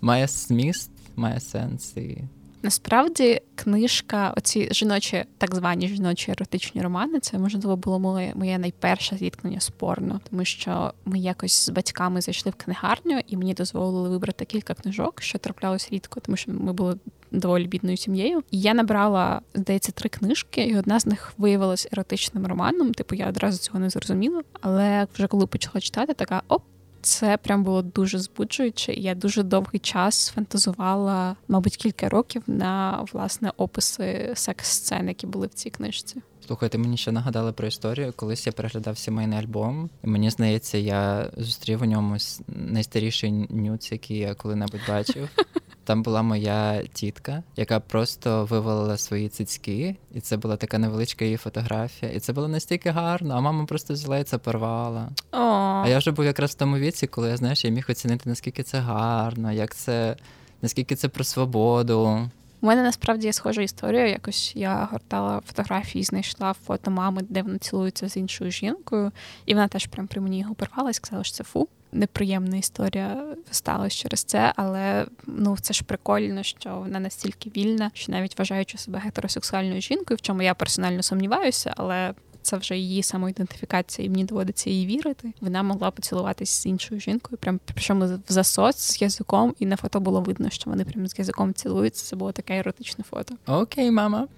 має 0.00 0.26
зміст, 0.26 0.90
має 1.16 1.40
сенс 1.40 1.96
і. 1.96 2.24
Насправді, 2.62 3.40
книжка, 3.54 4.34
оці 4.36 4.68
жіночі, 4.72 5.24
так 5.38 5.54
звані 5.54 5.88
жіночі 5.88 6.30
еротичні 6.30 6.82
романи, 6.82 7.20
це 7.20 7.38
можливо 7.38 7.76
було 7.76 7.98
моє 7.98 8.32
моє 8.34 8.58
найперше 8.58 9.16
зіткнення 9.16 9.60
з 9.60 9.70
порно, 9.70 10.20
тому 10.30 10.44
що 10.44 10.92
ми 11.04 11.18
якось 11.18 11.52
з 11.52 11.68
батьками 11.68 12.20
зайшли 12.20 12.52
в 12.52 12.54
книгарню, 12.54 13.20
і 13.26 13.36
мені 13.36 13.54
дозволили 13.54 14.08
вибрати 14.08 14.44
кілька 14.44 14.74
книжок, 14.74 15.22
що 15.22 15.38
траплялось 15.38 15.88
рідко, 15.92 16.20
тому 16.20 16.36
що 16.36 16.52
ми 16.52 16.72
були 16.72 16.96
доволі 17.30 17.66
бідною 17.66 17.96
сім'єю. 17.96 18.42
І 18.50 18.60
я 18.60 18.74
набрала, 18.74 19.40
здається, 19.54 19.92
три 19.92 20.08
книжки, 20.08 20.64
і 20.64 20.78
одна 20.78 21.00
з 21.00 21.06
них 21.06 21.32
виявилась 21.38 21.88
еротичним 21.92 22.46
романом. 22.46 22.94
Типу, 22.94 23.14
я 23.14 23.28
одразу 23.28 23.58
цього 23.58 23.78
не 23.78 23.90
зрозуміла. 23.90 24.42
Але 24.60 25.06
вже 25.14 25.26
коли 25.26 25.46
почала 25.46 25.80
читати, 25.80 26.14
така 26.14 26.42
оп. 26.48 26.62
Це 27.02 27.36
прям 27.36 27.64
було 27.64 27.82
дуже 27.82 28.18
збуджуюче. 28.18 28.92
Я 28.92 29.14
дуже 29.14 29.42
довгий 29.42 29.80
час 29.80 30.28
фантазувала, 30.34 31.36
мабуть, 31.48 31.76
кілька 31.76 32.08
років 32.08 32.42
на 32.46 33.04
власне 33.12 33.52
описи 33.56 34.32
секс-сцен, 34.34 35.08
які 35.08 35.26
були 35.26 35.46
в 35.46 35.54
цій 35.54 35.70
книжці. 35.70 36.22
Слухайте, 36.50 36.78
мені 36.78 36.96
ще 36.96 37.12
нагадали 37.12 37.52
про 37.52 37.68
історію. 37.68 38.12
Колись 38.16 38.46
я 38.46 38.52
переглядав 38.52 38.98
сімейний 38.98 39.38
альбом, 39.38 39.90
і 40.04 40.06
мені 40.06 40.30
здається, 40.30 40.78
я 40.78 41.30
зустрів 41.36 41.82
у 41.82 41.84
ньому 41.84 42.16
найстаріший 42.48 43.32
нюц, 43.50 43.92
який 43.92 44.18
я 44.18 44.34
коли-небудь 44.34 44.80
бачив. 44.88 45.28
Там 45.84 46.02
була 46.02 46.22
моя 46.22 46.82
тітка, 46.92 47.42
яка 47.56 47.80
просто 47.80 48.44
вивалила 48.44 48.96
свої 48.96 49.28
цицьки, 49.28 49.96
і 50.14 50.20
це 50.20 50.36
була 50.36 50.56
така 50.56 50.78
невеличка 50.78 51.24
її 51.24 51.36
фотографія. 51.36 52.12
І 52.12 52.20
це 52.20 52.32
було 52.32 52.48
настільки 52.48 52.90
гарно, 52.90 53.34
а 53.34 53.40
мама 53.40 53.64
просто 53.64 53.94
взяла 53.94 54.18
і 54.18 54.24
це 54.24 54.38
порвала. 54.38 55.08
О, 55.32 55.38
А 55.84 55.88
я 55.88 55.98
вже 55.98 56.10
був 56.10 56.24
якраз 56.24 56.50
в 56.50 56.54
тому 56.54 56.78
віці, 56.78 57.06
коли 57.06 57.28
я 57.28 57.36
знаєш, 57.36 57.64
я 57.64 57.70
міг 57.70 57.86
оцінити, 57.88 58.28
наскільки 58.28 58.62
це 58.62 58.78
гарно, 58.78 59.52
як 59.52 59.74
це, 59.74 60.16
наскільки 60.62 60.96
це 60.96 61.08
про 61.08 61.24
свободу. 61.24 62.30
У 62.62 62.66
мене 62.66 62.82
насправді 62.82 63.26
є 63.26 63.32
схожа 63.32 63.62
історія. 63.62 64.06
Якось 64.06 64.56
я 64.56 64.88
гортала 64.92 65.40
фотографії, 65.46 66.04
знайшла 66.04 66.52
фото 66.52 66.90
мами, 66.90 67.22
де 67.28 67.42
вона 67.42 67.58
цілується 67.58 68.08
з 68.08 68.16
іншою 68.16 68.50
жінкою, 68.50 69.12
і 69.46 69.54
вона 69.54 69.68
теж 69.68 69.86
прям 69.86 70.06
при 70.06 70.20
мені 70.20 70.38
його 70.38 70.54
порвала 70.54 70.90
і 70.90 70.94
сказала, 70.94 71.24
що 71.24 71.36
це 71.36 71.44
фу. 71.44 71.68
Неприємна 71.92 72.56
історія 72.56 73.24
сталася 73.50 73.96
через 73.96 74.24
це, 74.24 74.52
але 74.56 75.06
ну 75.26 75.56
це 75.60 75.74
ж 75.74 75.84
прикольно, 75.84 76.42
що 76.42 76.76
вона 76.76 77.00
настільки 77.00 77.50
вільна, 77.56 77.90
що 77.94 78.12
навіть 78.12 78.38
вважаючи 78.38 78.78
себе 78.78 78.98
гетеросексуальною 78.98 79.80
жінкою, 79.80 80.16
в 80.16 80.20
чому 80.20 80.42
я 80.42 80.54
персонально 80.54 81.02
сумніваюся, 81.02 81.74
але 81.76 82.14
це 82.42 82.56
вже 82.56 82.78
її 82.78 83.02
самоідентифікація, 83.02 84.06
і 84.06 84.10
мені 84.10 84.24
доводиться 84.24 84.70
їй 84.70 84.86
вірити. 84.86 85.32
Вона 85.40 85.62
могла 85.62 85.90
поцілуватись 85.90 86.50
з 86.50 86.66
іншою 86.66 87.00
жінкою, 87.00 87.38
прям 87.38 87.60
причому 87.64 88.04
в 88.06 88.32
засос 88.32 88.76
з 88.76 89.02
язиком, 89.02 89.54
і 89.58 89.66
на 89.66 89.76
фото 89.76 90.00
було 90.00 90.20
видно, 90.20 90.50
що 90.50 90.70
вони 90.70 90.84
прям 90.84 91.06
з 91.06 91.18
язиком 91.18 91.54
цілуються. 91.54 92.04
Це 92.04 92.16
було 92.16 92.32
таке 92.32 92.58
еротичне 92.58 93.04
фото. 93.10 93.34
Окей, 93.46 93.90
мама. 93.90 94.28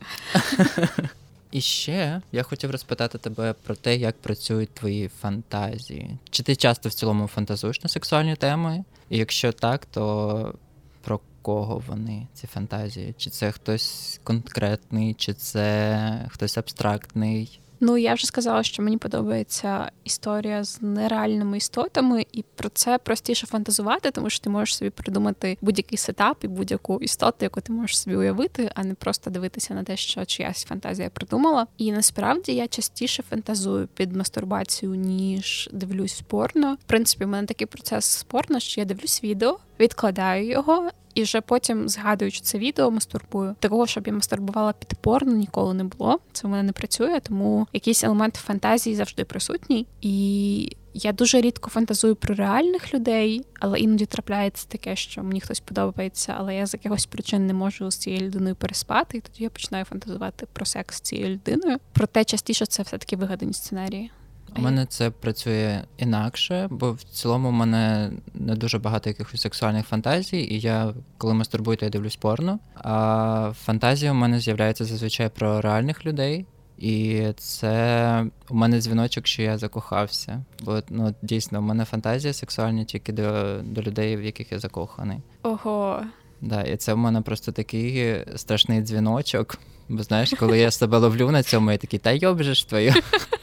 І 1.53 1.61
ще 1.61 2.23
я 2.33 2.43
хотів 2.43 2.71
розпитати 2.71 3.19
тебе 3.19 3.55
про 3.63 3.75
те, 3.75 3.97
як 3.97 4.17
працюють 4.17 4.71
твої 4.71 5.09
фантазії. 5.09 6.19
Чи 6.31 6.43
ти 6.43 6.57
часто 6.57 6.89
в 6.89 6.93
цілому 6.93 7.27
фантазуєш 7.27 7.83
на 7.83 7.89
сексуальні 7.89 8.37
теми? 8.37 8.85
І 9.11 9.19
якщо 9.19 9.53
так, 9.53 9.87
то 9.87 10.55
про 11.03 11.21
кого 11.43 11.83
вони, 11.87 12.27
ці 12.35 12.47
фантазії? 12.47 13.15
Чи 13.19 13.31
це 13.31 13.53
хтось 13.53 14.21
конкретний, 14.25 15.15
чи 15.15 15.35
це 15.35 16.29
хтось 16.31 16.59
абстрактний? 16.59 17.61
Ну 17.85 17.97
я 17.99 18.15
вже 18.15 18.27
сказала, 18.27 18.63
що 18.63 18.83
мені 18.83 18.97
подобається 18.97 19.91
історія 20.05 20.65
з 20.65 20.83
нереальними 20.83 21.57
істотами, 21.57 22.27
і 22.33 22.45
про 22.55 22.69
це 22.69 22.99
простіше 22.99 23.47
фантазувати, 23.47 24.11
тому 24.11 24.31
що 24.31 24.45
ти 24.45 24.51
можеш 24.51 24.77
собі 24.77 24.91
придумати 24.91 25.59
будь-який 25.61 25.99
сетап 25.99 26.45
і 26.45 26.49
будь-яку 26.49 27.01
істоту, 27.01 27.37
яку 27.41 27.61
ти 27.61 27.73
можеш 27.73 27.99
собі 27.99 28.17
уявити, 28.17 28.71
а 28.75 28.85
не 28.85 28.95
просто 28.95 29.31
дивитися 29.31 29.75
на 29.75 29.85
те, 29.85 29.97
що 29.97 30.25
чиясь 30.25 30.65
фантазія 30.65 31.11
придумала. 31.11 31.67
І 31.79 31.93
насправді 31.93 32.53
я 32.53 32.69
частіше 32.69 33.23
фантазую 33.23 33.89
під 33.95 34.17
мастурбацію, 34.17 34.95
ніж 34.95 35.71
дивлюсь 35.73 36.23
порно. 36.27 36.75
В 36.75 36.89
принципі, 36.89 37.25
в 37.25 37.29
мене 37.29 37.47
такий 37.47 37.67
процес 37.67 38.05
спорно, 38.05 38.61
що 38.61 38.81
я 38.81 38.85
дивлюсь 38.85 39.25
відео, 39.25 39.59
відкладаю 39.83 40.47
його 40.47 40.91
і 41.15 41.23
вже 41.23 41.41
потім, 41.41 41.89
згадуючи 41.89 42.41
це 42.41 42.59
відео, 42.59 42.91
мастурбую. 42.91 43.55
Такого, 43.61 43.87
щоб 43.87 44.07
я 44.07 44.13
мастурбувала 44.13 44.73
під 44.73 44.99
порно, 44.99 45.33
ніколи 45.33 45.75
не 45.75 45.85
було. 45.85 46.21
Це 46.33 46.49
в 46.49 46.51
мене 46.51 46.63
не 46.63 46.73
працює, 46.73 47.21
тому 47.21 47.67
якийсь 47.73 48.05
елемент 48.05 48.35
фантазії 48.35 48.97
завжди 48.97 49.25
присутній. 49.25 49.87
І 50.01 50.77
я 50.95 51.13
дуже 51.13 51.41
рідко 51.41 51.71
фантазую 51.71 52.17
про 52.17 52.35
реальних 52.35 52.95
людей, 52.95 53.45
але 53.61 53.79
іноді 53.79 54.07
трапляється 54.07 54.69
таке, 54.69 54.97
що 54.97 55.23
мені 55.23 55.41
хтось 55.41 55.61
подобається, 55.61 56.35
але 56.39 56.57
я 56.57 56.67
з 56.67 56.75
якихось 56.75 57.07
причин 57.07 57.47
не 57.47 57.55
можу 57.55 57.91
з 57.91 57.97
цією 57.97 58.23
людиною 58.23 58.57
переспати. 58.57 59.19
І 59.19 59.21
тоді 59.21 59.45
я 59.45 59.51
починаю 59.51 59.85
фантазувати 59.85 60.47
про 60.53 60.65
секс 60.65 60.97
з 60.97 61.01
цією 61.01 61.29
людиною. 61.29 61.79
Проте 61.93 62.25
частіше 62.25 62.67
це 62.67 62.83
все 62.83 62.99
таки 62.99 63.17
вигадані 63.17 63.53
сценарії. 63.53 64.11
У 64.57 64.61
мене 64.61 64.87
це 64.87 65.11
працює 65.11 65.83
інакше, 65.99 66.69
бо 66.71 66.93
в 66.93 67.03
цілому 67.03 67.49
в 67.49 67.53
мене 67.53 68.13
не 68.35 68.55
дуже 68.55 68.79
багато 68.79 69.11
якихось 69.11 69.41
сексуальних 69.41 69.87
фантазій, 69.87 70.41
і 70.41 70.61
я, 70.61 70.95
коли 71.19 71.35
мастурбую, 71.35 71.77
то 71.77 71.85
я 71.85 71.91
дивлюсь 71.91 72.17
порно. 72.17 72.59
А 72.75 73.53
фантазія 73.65 74.13
у 74.13 74.15
мене 74.15 74.41
з'являється 74.41 74.85
зазвичай 74.85 75.29
про 75.29 75.61
реальних 75.61 76.07
людей. 76.07 76.47
І 76.79 77.27
це 77.37 78.27
у 78.51 78.55
мене 78.55 78.81
дзвіночок, 78.81 79.27
що 79.27 79.43
я 79.43 79.59
закохався. 79.59 80.45
Бо 80.63 80.83
ну 80.89 81.15
дійсно 81.23 81.59
у 81.59 81.63
мене 81.63 81.85
фантазія 81.85 82.33
сексуальна 82.33 82.85
тільки 82.85 83.13
до 83.13 83.59
до 83.63 83.83
людей, 83.83 84.17
в 84.17 84.23
яких 84.23 84.53
я 84.53 84.59
закоханий. 84.59 85.19
Ого. 85.43 86.03
Да, 86.41 86.63
І 86.63 86.77
це 86.77 86.95
в 86.95 86.99
мене 86.99 87.21
просто 87.21 87.53
такий 87.53 88.17
страшний 88.37 88.81
дзвіночок. 88.81 89.59
Бо 89.89 90.03
знаєш, 90.03 90.35
коли 90.39 90.59
я 90.59 90.71
себе 90.71 90.99
ловлю 90.99 91.31
на 91.31 91.43
цьому, 91.43 91.73
я 91.73 91.79
такий, 91.79 91.99
та 91.99 92.11
йобжеш 92.11 92.65
твою. 92.65 92.93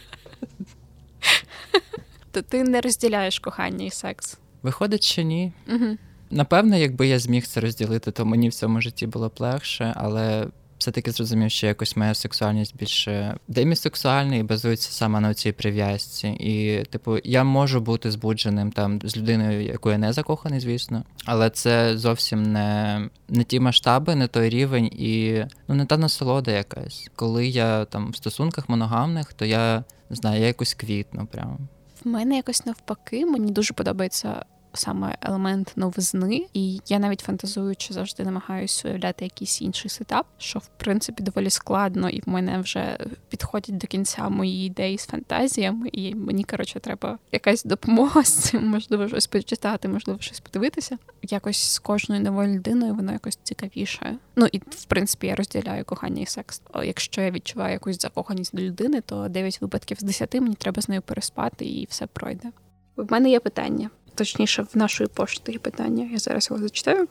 То 2.39 2.43
ти 2.43 2.63
не 2.63 2.81
розділяєш 2.81 3.39
кохання 3.39 3.85
і 3.85 3.89
секс? 3.89 4.37
Виходить, 4.61 5.03
що 5.03 5.21
ні. 5.21 5.53
Угу. 5.67 5.97
Напевно, 6.31 6.75
якби 6.75 7.07
я 7.07 7.19
зміг 7.19 7.47
це 7.47 7.59
розділити, 7.59 8.11
то 8.11 8.25
мені 8.25 8.49
в 8.49 8.53
цьому 8.53 8.81
житті 8.81 9.07
було 9.07 9.27
б 9.27 9.31
легше, 9.39 9.93
але 9.95 10.47
все-таки 10.77 11.11
зрозумів, 11.11 11.51
що 11.51 11.67
якось 11.67 11.95
моя 11.97 12.13
сексуальність 12.13 12.77
більше 12.77 13.37
демісексуальна 13.47 14.35
і 14.35 14.43
базується 14.43 14.91
саме 14.91 15.19
на 15.19 15.33
цій 15.33 15.51
прив'язці. 15.51 16.27
І, 16.27 16.83
типу, 16.83 17.17
я 17.23 17.43
можу 17.43 17.81
бути 17.81 18.11
збудженим 18.11 18.71
там 18.71 18.99
з 19.03 19.17
людиною, 19.17 19.61
якою 19.61 19.93
я 19.93 19.99
не 19.99 20.13
закоханий, 20.13 20.59
звісно, 20.59 21.03
але 21.25 21.49
це 21.49 21.97
зовсім 21.97 22.43
не 22.43 23.09
не 23.29 23.43
ті 23.43 23.59
масштаби, 23.59 24.15
не 24.15 24.27
той 24.27 24.49
рівень 24.49 24.85
і 24.85 25.43
ну 25.67 25.75
не 25.75 25.85
та 25.85 25.97
насолода 25.97 26.51
якась. 26.51 27.09
Коли 27.15 27.47
я 27.47 27.85
там 27.85 28.11
в 28.11 28.15
стосунках 28.15 28.69
моногамних, 28.69 29.33
то 29.33 29.45
я 29.45 29.83
не 30.09 30.15
знаю, 30.15 30.41
я 30.41 30.47
якось 30.47 30.73
квітну 30.73 31.25
прямо. 31.25 31.59
В 32.03 32.07
мене 32.07 32.35
якось 32.35 32.65
навпаки, 32.65 33.25
мені 33.25 33.51
дуже 33.51 33.73
подобається 33.73 34.45
саме 34.73 35.17
елемент 35.21 35.73
новизни, 35.75 36.45
і 36.53 36.81
я 36.87 36.99
навіть 36.99 37.19
фантазуючи 37.19 37.93
завжди 37.93 38.23
намагаюся 38.23 38.87
уявляти 38.87 39.25
якийсь 39.25 39.61
інший 39.61 39.89
сетап, 39.89 40.25
що 40.37 40.59
в 40.59 40.67
принципі 40.77 41.23
доволі 41.23 41.49
складно, 41.49 42.09
і 42.09 42.21
в 42.21 42.29
мене 42.29 42.59
вже 42.59 42.97
підходять 43.29 43.77
до 43.77 43.87
кінця 43.87 44.29
мої 44.29 44.65
ідеї 44.65 44.97
з 44.97 45.05
фантазіями, 45.05 45.89
і 45.91 46.15
мені 46.15 46.43
коротше 46.43 46.79
треба 46.79 47.17
якась 47.31 47.63
допомога 47.63 48.23
з 48.23 48.33
цим, 48.33 48.67
можливо, 48.67 49.07
щось 49.07 49.27
почитати, 49.27 49.87
можливо, 49.87 50.19
щось 50.19 50.39
подивитися. 50.39 50.97
Якось 51.21 51.73
з 51.73 51.79
кожною 51.79 52.21
новою 52.21 52.55
людиною 52.55 52.95
воно 52.95 53.11
якось 53.11 53.39
цікавіше. 53.43 54.17
Ну 54.35 54.47
і 54.51 54.57
в 54.57 54.85
принципі 54.85 55.27
я 55.27 55.35
розділяю 55.35 55.85
кохання 55.85 56.21
і 56.21 56.25
секс. 56.25 56.61
Якщо 56.83 57.21
я 57.21 57.31
відчуваю 57.31 57.73
якусь 57.73 58.01
закоханість 58.01 58.55
до 58.55 58.61
людини, 58.61 59.01
то 59.01 59.27
9 59.27 59.61
випадків 59.61 59.97
з 59.99 60.03
10 60.03 60.33
мені 60.33 60.55
треба 60.55 60.81
з 60.81 60.89
нею 60.89 61.01
переспати, 61.01 61.65
і 61.65 61.87
все 61.89 62.07
пройде. 62.07 62.51
В 62.95 63.11
мене 63.11 63.29
є 63.29 63.39
питання 63.39 63.89
точніше, 64.15 64.61
в 64.73 64.77
нашої 64.77 65.09
пошти 65.13 65.51
є 65.51 65.59
питання. 65.59 66.09
Я 66.11 66.17
зараз 66.17 66.47
його 66.49 66.61
зачитаю. 66.61 67.07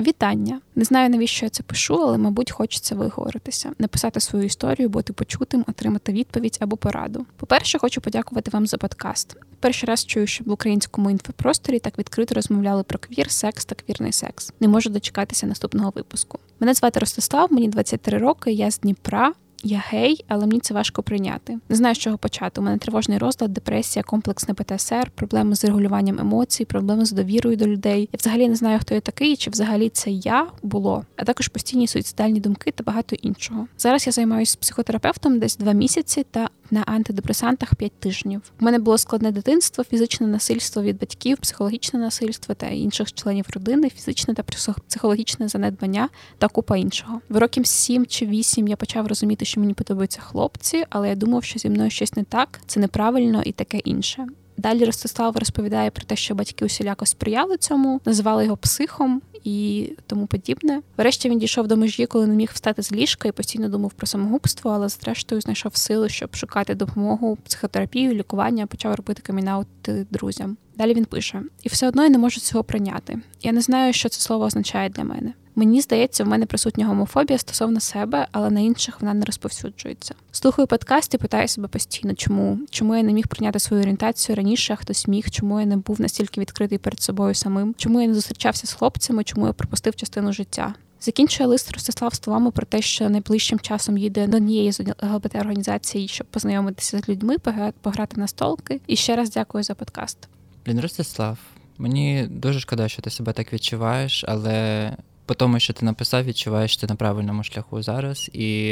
Вітання. 0.00 0.60
Не 0.74 0.84
знаю, 0.84 1.10
навіщо 1.10 1.46
я 1.46 1.50
це 1.50 1.62
пишу, 1.62 1.94
але, 1.94 2.18
мабуть, 2.18 2.50
хочеться 2.50 2.94
виговоритися, 2.94 3.72
написати 3.78 4.20
свою 4.20 4.44
історію, 4.44 4.88
бути 4.88 5.12
почутим, 5.12 5.64
отримати 5.68 6.12
відповідь 6.12 6.58
або 6.60 6.76
пораду. 6.76 7.26
По-перше, 7.36 7.78
хочу 7.78 8.00
подякувати 8.00 8.50
вам 8.50 8.66
за 8.66 8.76
подкаст. 8.76 9.36
Перший 9.60 9.86
раз 9.86 10.04
чую, 10.04 10.26
що 10.26 10.44
в 10.44 10.50
українському 10.50 11.10
інфопросторі 11.10 11.78
так 11.78 11.98
відкрито 11.98 12.34
розмовляли 12.34 12.82
про 12.82 12.98
квір, 12.98 13.30
секс 13.30 13.64
та 13.64 13.74
квірний 13.74 14.12
секс. 14.12 14.52
Не 14.60 14.68
можу 14.68 14.90
дочекатися 14.90 15.46
наступного 15.46 15.92
випуску. 15.96 16.38
Мене 16.60 16.74
звати 16.74 17.00
Ростислав, 17.00 17.52
мені 17.52 17.68
23 17.68 18.18
роки. 18.18 18.52
Я 18.52 18.70
з 18.70 18.78
Дніпра. 18.78 19.32
Я 19.62 19.84
гей, 19.88 20.24
але 20.28 20.46
мені 20.46 20.60
це 20.60 20.74
важко 20.74 21.02
прийняти. 21.02 21.58
Не 21.68 21.76
знаю, 21.76 21.94
з 21.94 21.98
чого 21.98 22.18
почати. 22.18 22.60
У 22.60 22.64
мене 22.64 22.78
тривожний 22.78 23.18
розлад, 23.18 23.52
депресія, 23.52 24.02
комплексне 24.02 24.54
ПТСР, 24.54 25.10
проблеми 25.14 25.56
з 25.56 25.64
регулюванням 25.64 26.18
емоцій, 26.18 26.64
проблеми 26.64 27.04
з 27.04 27.12
довірою 27.12 27.56
до 27.56 27.66
людей. 27.66 28.08
Я 28.12 28.16
взагалі 28.20 28.48
не 28.48 28.56
знаю, 28.56 28.78
хто 28.80 28.94
я 28.94 29.00
такий, 29.00 29.36
чи 29.36 29.50
взагалі 29.50 29.88
це 29.88 30.10
я 30.10 30.46
було, 30.62 31.04
а 31.16 31.24
також 31.24 31.48
постійні 31.48 31.86
суїцидальні 31.86 32.40
думки 32.40 32.70
та 32.70 32.84
багато 32.84 33.16
іншого. 33.16 33.66
Зараз 33.78 34.06
я 34.06 34.12
займаюся 34.12 34.56
психотерапевтом 34.60 35.38
десь 35.38 35.56
два 35.56 35.72
місяці 35.72 36.26
та 36.30 36.48
на 36.72 36.82
антидепресантах 36.86 37.74
5 37.74 37.92
тижнів. 37.92 38.42
У 38.60 38.64
мене 38.64 38.78
було 38.78 38.98
складне 38.98 39.32
дитинство, 39.32 39.84
фізичне 39.84 40.26
насильство 40.26 40.82
від 40.82 40.98
батьків, 40.98 41.38
психологічне 41.38 42.00
насильство 42.00 42.54
та 42.54 42.66
інших 42.66 43.12
членів 43.12 43.46
родини, 43.54 43.90
фізичне 43.90 44.34
та 44.34 44.42
психологічне 44.88 45.48
занедбання 45.48 46.08
та 46.38 46.48
купа 46.48 46.76
іншого. 46.76 47.20
В 47.28 47.36
років 47.36 47.66
7 47.66 48.06
чи 48.06 48.26
8 48.26 48.68
я 48.68 48.76
почав 48.76 49.06
розуміти, 49.06 49.44
що 49.52 49.60
мені 49.60 49.74
подобаються 49.74 50.20
хлопці, 50.20 50.84
але 50.90 51.08
я 51.08 51.14
думав, 51.14 51.44
що 51.44 51.58
зі 51.58 51.70
мною 51.70 51.90
щось 51.90 52.16
не 52.16 52.24
так, 52.24 52.60
це 52.66 52.80
неправильно 52.80 53.42
і 53.42 53.52
таке 53.52 53.78
інше. 53.78 54.26
Далі 54.56 54.84
Ростислав 54.84 55.36
розповідає 55.36 55.90
про 55.90 56.04
те, 56.04 56.16
що 56.16 56.34
батьки 56.34 56.64
усіляко 56.64 57.06
сприяли 57.06 57.56
цьому, 57.56 58.00
називали 58.04 58.44
його 58.44 58.56
психом 58.56 59.22
і 59.44 59.88
тому 60.06 60.26
подібне. 60.26 60.82
Врешті 60.96 61.30
він 61.30 61.38
дійшов 61.38 61.66
до 61.66 61.76
межі, 61.76 62.06
коли 62.06 62.26
не 62.26 62.34
міг 62.34 62.50
встати 62.52 62.82
з 62.82 62.92
ліжка 62.92 63.28
і 63.28 63.32
постійно 63.32 63.68
думав 63.68 63.92
про 63.92 64.06
самогубство, 64.06 64.70
але 64.70 64.88
зрештою 64.88 65.40
знайшов 65.40 65.76
сили, 65.76 66.08
щоб 66.08 66.36
шукати 66.36 66.74
допомогу, 66.74 67.38
психотерапію, 67.44 68.14
лікування, 68.14 68.66
почав 68.66 68.94
робити 68.94 69.22
камінаути 69.22 70.06
друзям. 70.10 70.56
Далі 70.76 70.94
він 70.94 71.04
пише: 71.04 71.42
і 71.62 71.68
все 71.68 71.88
одно 71.88 72.02
я 72.02 72.08
не 72.08 72.18
можу 72.18 72.40
цього 72.40 72.64
прийняти. 72.64 73.18
Я 73.42 73.52
не 73.52 73.60
знаю, 73.60 73.92
що 73.92 74.08
це 74.08 74.20
слово 74.20 74.44
означає 74.44 74.88
для 74.88 75.04
мене. 75.04 75.32
Мені 75.54 75.80
здається, 75.80 76.24
в 76.24 76.28
мене 76.28 76.46
присутня 76.46 76.86
гомофобія 76.86 77.38
стосовно 77.38 77.80
себе, 77.80 78.26
але 78.32 78.50
на 78.50 78.60
інших 78.60 79.00
вона 79.00 79.14
не 79.14 79.24
розповсюджується. 79.24 80.14
Слухаю 80.32 80.68
подкаст 80.68 81.14
і 81.14 81.18
питаю 81.18 81.48
себе 81.48 81.68
постійно, 81.68 82.14
чому 82.14 82.58
чому 82.70 82.96
я 82.96 83.02
не 83.02 83.12
міг 83.12 83.28
прийняти 83.28 83.58
свою 83.58 83.82
орієнтацію 83.82 84.36
раніше, 84.36 84.72
а 84.72 84.76
хтось 84.76 85.08
міг, 85.08 85.30
чому 85.30 85.60
я 85.60 85.66
не 85.66 85.76
був 85.76 86.00
настільки 86.00 86.40
відкритий 86.40 86.78
перед 86.78 87.02
собою 87.02 87.34
самим, 87.34 87.74
чому 87.78 88.00
я 88.00 88.08
не 88.08 88.14
зустрічався 88.14 88.66
з 88.66 88.72
хлопцями, 88.72 89.24
чому 89.24 89.46
я 89.46 89.52
пропустив 89.52 89.96
частину 89.96 90.32
життя. 90.32 90.74
Закінчує 91.00 91.48
лист 91.48 91.72
Ростислав 91.72 92.14
словами 92.14 92.50
про 92.50 92.66
те, 92.66 92.82
що 92.82 93.10
найближчим 93.10 93.60
часом 93.60 93.98
їде 93.98 94.26
до 94.26 94.36
однієї 94.36 94.72
з 94.72 94.80
лгбт 95.02 95.34
організацій, 95.34 96.08
щоб 96.08 96.26
познайомитися 96.26 96.98
з 96.98 97.08
людьми, 97.08 97.36
пограти 97.80 98.20
на 98.20 98.28
столки. 98.28 98.80
І 98.86 98.96
ще 98.96 99.16
раз 99.16 99.30
дякую 99.30 99.64
за 99.64 99.74
подкаст. 99.74 100.18
Блін, 100.66 100.80
Ростислав, 100.80 101.38
мені 101.78 102.26
дуже 102.30 102.60
шкода, 102.60 102.88
що 102.88 103.02
ти 103.02 103.10
себе 103.10 103.32
так 103.32 103.52
відчуваєш, 103.52 104.24
але 104.28 104.90
по 105.32 105.36
тому, 105.36 105.60
що 105.60 105.72
ти 105.72 105.84
написав, 105.84 106.24
відчуваєш 106.24 106.76
ти 106.76 106.86
на 106.86 106.94
правильному 106.94 107.44
шляху 107.44 107.82
зараз. 107.82 108.30
І 108.32 108.68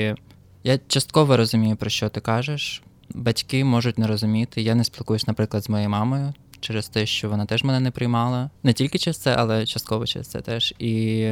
я 0.64 0.78
частково 0.88 1.36
розумію, 1.36 1.76
про 1.76 1.90
що 1.90 2.08
ти 2.08 2.20
кажеш. 2.20 2.82
Батьки 3.14 3.64
можуть 3.64 3.98
не 3.98 4.06
розуміти. 4.06 4.62
Я 4.62 4.74
не 4.74 4.84
спілкуюсь, 4.84 5.26
наприклад, 5.26 5.64
з 5.64 5.68
моєю 5.68 5.90
мамою 5.90 6.34
через 6.60 6.88
те, 6.88 7.06
що 7.06 7.28
вона 7.28 7.46
теж 7.46 7.64
мене 7.64 7.80
не 7.80 7.90
приймала. 7.90 8.50
Не 8.62 8.72
тільки 8.72 8.98
через 8.98 9.18
це, 9.18 9.34
але 9.38 9.66
частково 9.66 10.06
через 10.06 10.28
це 10.28 10.40
теж. 10.40 10.74
І 10.78 11.28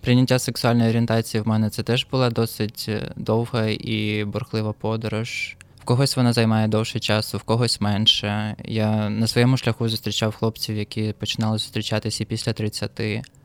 прийняття 0.00 0.38
сексуальної 0.38 0.88
орієнтації 0.88 1.40
в 1.40 1.48
мене 1.48 1.70
це 1.70 1.82
теж 1.82 2.06
була 2.10 2.30
досить 2.30 2.86
е, 2.88 3.12
довга 3.16 3.66
і 3.66 4.24
бурхлива 4.24 4.72
подорож. 4.72 5.56
В 5.80 5.84
когось 5.84 6.16
вона 6.16 6.32
займає 6.32 6.68
довше 6.68 7.00
часу, 7.00 7.38
в 7.38 7.42
когось 7.42 7.80
менше. 7.80 8.56
Я 8.64 9.10
на 9.10 9.26
своєму 9.26 9.56
шляху 9.56 9.88
зустрічав 9.88 10.34
хлопців, 10.34 10.76
які 10.76 11.14
починали 11.18 11.58
зустрічатися 11.58 12.24
після 12.24 12.52
30. 12.52 13.00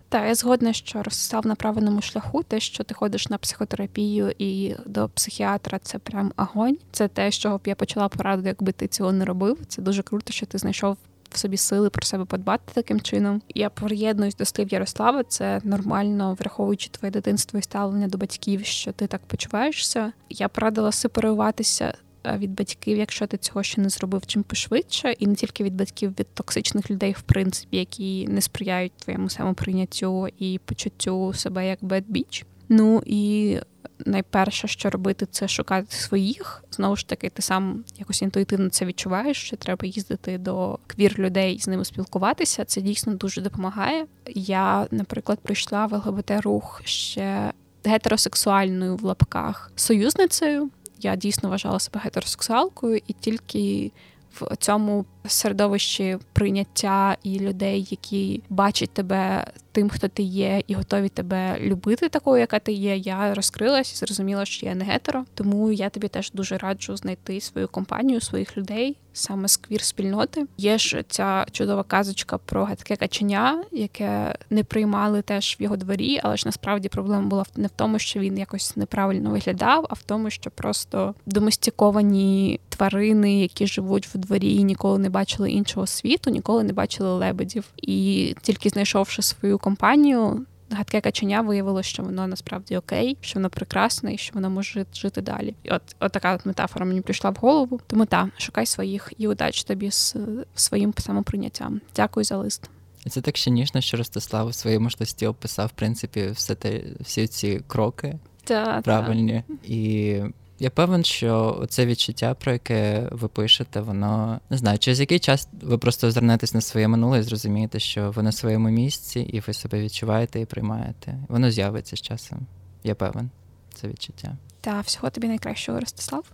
Так, 0.10 0.28
я 0.28 0.36
згодна, 0.36 0.74
що 0.74 1.04
розстав 1.04 1.48
на 1.48 1.56
правильному 1.56 2.02
шляху, 2.02 2.44
те, 2.44 2.60
що 2.60 2.84
ти 2.84 2.94
ходиш 2.94 3.30
на 3.30 3.38
психотерапію 3.38 4.34
і 4.38 4.76
до 4.86 5.10
психіатра, 5.10 5.80
це 5.80 6.00
прям 6.00 6.32
огонь. 6.38 6.78
Це 6.92 7.08
те, 7.08 7.32
з 7.32 7.36
чого 7.36 7.58
б 7.58 7.62
я 7.66 7.76
почала 7.76 8.08
пораду, 8.08 8.48
якби 8.48 8.72
ти 8.72 8.88
цього 8.88 9.12
не 9.12 9.26
робив. 9.26 9.58
Це 9.68 9.82
дуже 9.82 10.04
круто, 10.04 10.34
що 10.34 10.46
ти 10.46 10.58
знайшов 10.58 10.98
в 11.32 11.38
собі 11.38 11.58
сили 11.58 11.90
про 11.90 12.06
себе 12.06 12.26
подбати 12.26 12.64
таким 12.74 13.02
чином. 13.02 13.42
Я 13.56 13.70
приєднуюсь 13.70 14.36
до 14.36 14.46
слів 14.46 14.74
Ярослава. 14.74 15.24
Це 15.24 15.62
нормально, 15.64 16.38
враховуючи 16.40 16.90
твоє 16.90 17.12
дитинство 17.12 17.60
і 17.60 17.62
ставлення 17.62 18.08
до 18.08 18.18
батьків, 18.18 18.66
що 18.66 18.92
ти 18.92 19.08
так 19.08 19.22
почуваєшся. 19.28 20.12
Я 20.30 20.48
порадила 20.48 20.92
сепаруватися 20.92 21.94
від 22.38 22.56
батьків, 22.56 22.98
якщо 22.98 23.28
ти 23.28 23.38
цього 23.38 23.64
ще 23.64 23.82
не 23.82 23.90
зробив 23.90 24.26
чим 24.26 24.44
пошвидше, 24.44 25.12
і 25.12 25.28
не 25.28 25.36
тільки 25.36 25.64
від 25.64 25.76
батьків, 25.76 26.16
від 26.20 26.28
токсичних 26.34 26.92
людей, 26.92 27.12
в 27.12 27.22
принципі, 27.22 27.78
які 27.78 28.28
не 28.28 28.42
сприяють 28.42 28.94
твоєму 28.94 29.30
самоприйняттю 29.30 30.28
і 30.40 30.60
почуттю 30.66 31.34
себе 31.34 31.68
як 31.68 31.82
bad 31.82 32.04
bitch. 32.04 32.44
Ну 32.70 33.04
і 33.06 33.58
найперше, 34.06 34.68
що 34.68 34.90
робити, 34.90 35.28
це 35.32 35.48
шукати 35.48 35.96
своїх. 35.96 36.64
Знову 36.72 36.96
ж 36.96 37.08
таки, 37.08 37.30
ти 37.30 37.42
сам 37.42 37.84
якось 37.98 38.22
інтуїтивно 38.22 38.70
це 38.70 38.86
відчуваєш, 38.86 39.38
що 39.38 39.58
треба 39.58 39.88
їздити 39.88 40.38
до 40.38 40.80
квір 40.88 41.20
людей 41.20 41.60
з 41.60 41.68
ними 41.68 41.86
спілкуватися. 41.86 42.66
Це 42.66 42.82
дійсно 42.82 43.14
дуже 43.14 43.42
допомагає. 43.42 44.06
Я, 44.36 44.88
наприклад, 44.92 45.40
прийшла 45.40 45.86
в 45.86 45.94
ЛГБТ 45.94 46.32
рух 46.32 46.82
ще 46.86 47.54
гетеросексуальною 47.86 48.96
в 48.96 49.04
лапках 49.04 49.72
союзницею. 49.76 50.70
Я 51.00 51.16
дійсно 51.16 51.50
вважала 51.50 51.80
себе 51.80 52.02
гетеросексуалкою, 52.04 53.02
і 53.08 53.14
тільки 53.14 53.92
в 54.34 54.56
цьому 54.56 55.06
середовищі 55.28 56.18
прийняття 56.34 57.18
і 57.24 57.40
людей, 57.40 57.88
які 57.92 58.42
бачать 58.50 58.90
тебе 58.90 59.46
тим, 59.78 59.90
хто 59.90 60.08
ти 60.08 60.24
є, 60.24 60.64
і 60.68 60.74
готові 60.74 61.10
тебе 61.10 61.60
любити, 61.60 62.10
такою, 62.10 62.40
яка 62.40 62.60
ти 62.60 62.72
є. 62.72 62.98
Я 62.98 63.34
розкрилась 63.34 63.94
і 63.94 63.96
зрозуміла, 63.96 64.46
що 64.46 64.66
я 64.66 64.76
не 64.76 64.86
гетеро. 64.86 65.26
Тому 65.34 65.72
я 65.72 65.90
тобі 65.90 66.08
теж 66.08 66.32
дуже 66.32 66.58
раджу 66.58 66.98
знайти 66.98 67.42
свою 67.42 67.68
компанію, 67.68 68.22
своїх 68.22 68.58
людей. 68.58 68.98
Саме 69.14 69.48
з 69.48 69.58
квір-спільноти 69.58 70.46
є 70.58 70.78
ж 70.78 71.04
ця 71.10 71.46
чудова 71.52 71.84
казочка 71.84 72.38
про 72.38 72.66
гетке 72.66 72.96
каченя, 72.96 73.64
яке 73.72 74.36
не 74.50 74.64
приймали 74.64 75.22
теж 75.22 75.58
в 75.60 75.64
його 75.64 75.78
дворі, 75.78 76.20
але 76.24 76.38
ж 76.38 76.44
насправді 76.46 76.90
проблема 76.90 77.28
була 77.28 77.46
не 77.56 77.68
в 77.68 77.72
тому, 77.76 78.00
що 78.00 78.20
він 78.20 78.38
якось 78.38 78.76
неправильно 78.76 79.30
виглядав, 79.30 79.86
а 79.90 79.94
в 79.94 80.04
тому, 80.04 80.30
що 80.30 80.52
просто 80.52 81.16
доместиковані 81.26 82.60
тварини, 82.70 83.42
які 83.42 83.68
живуть 83.68 84.08
в 84.08 84.18
дворі 84.18 84.64
ніколи 84.64 85.00
не 85.00 85.10
бачили 85.18 85.52
іншого 85.52 85.88
світу, 85.88 86.30
ніколи 86.30 86.64
не 86.64 86.74
бачили 86.74 87.10
лебедів. 87.10 87.64
І 87.78 88.36
тільки 88.42 88.70
знайшовши 88.70 89.22
свою 89.22 89.58
компанію. 89.58 90.46
Гадке 90.72 91.02
каченя 91.02 91.42
виявилося, 91.42 91.90
що 91.90 92.04
воно 92.04 92.28
насправді 92.28 92.78
окей, 92.78 93.18
що 93.22 93.40
воно 93.40 93.50
прекрасне 93.50 94.14
і 94.14 94.18
що 94.18 94.32
воно 94.34 94.50
може 94.50 94.86
жити 94.94 95.22
далі. 95.22 95.56
І 95.64 95.70
от, 95.70 95.82
от 96.00 96.12
така 96.12 96.36
от 96.36 96.46
метафора 96.46 96.86
мені 96.86 97.02
прийшла 97.02 97.30
в 97.30 97.36
голову. 97.36 97.80
Тому 97.88 98.06
та 98.06 98.30
шукай 98.38 98.66
своїх 98.66 99.14
і 99.18 99.28
удач 99.28 99.64
тобі 99.64 99.92
з 99.92 100.16
своїм 100.56 100.94
самоприйняттям. 100.98 101.82
Дякую 101.96 102.24
за 102.24 102.38
лист. 102.38 102.70
Це 103.10 103.22
так 103.22 103.38
ще 103.38 103.52
ніжно, 103.52 103.82
що 103.82 103.98
Ростислав 103.98 104.48
у 104.48 104.54
своєму 104.54 104.90
листі 105.00 105.28
описав 105.28 105.68
в 105.68 105.72
принципі 105.72 106.30
все 106.34 106.56
те, 106.56 106.82
всі 107.00 107.28
ці 107.28 107.62
кроки 107.68 108.20
та, 108.44 108.82
правильні 108.82 109.44
та. 109.48 109.54
і 109.64 110.22
я 110.60 110.70
певен, 110.70 111.04
що 111.04 111.64
це 111.70 111.86
відчуття, 111.86 112.34
про 112.34 112.52
яке 112.52 113.08
ви 113.12 113.28
пишете, 113.28 113.82
воно 113.82 114.40
не 114.50 114.58
знаю, 114.58 114.80
через 114.80 115.00
який 115.00 115.20
час 115.20 115.50
ви 115.62 115.78
просто 115.78 116.08
озирнетесь 116.08 116.54
на 116.54 116.62
своє 116.62 116.88
минуле 116.88 117.20
і 117.20 117.24
зрозумієте, 117.24 117.80
що 117.80 118.12
ви 118.12 118.24
на 118.24 118.32
своєму 118.32 118.70
місці, 118.70 119.20
і 119.20 119.40
ви 119.40 119.54
себе 119.54 119.82
відчуваєте 119.82 120.40
і 120.40 120.46
приймаєте. 120.46 121.18
Воно 121.30 121.52
з'явиться 121.52 121.96
з 121.96 122.02
часом. 122.02 122.40
Я 122.84 122.96
певен, 122.96 123.30
це 123.74 123.88
відчуття. 123.88 124.38
Та 124.62 124.82
всього 124.82 125.10
тобі 125.10 125.28
найкращого, 125.28 125.80
Ростислав. 125.80 126.26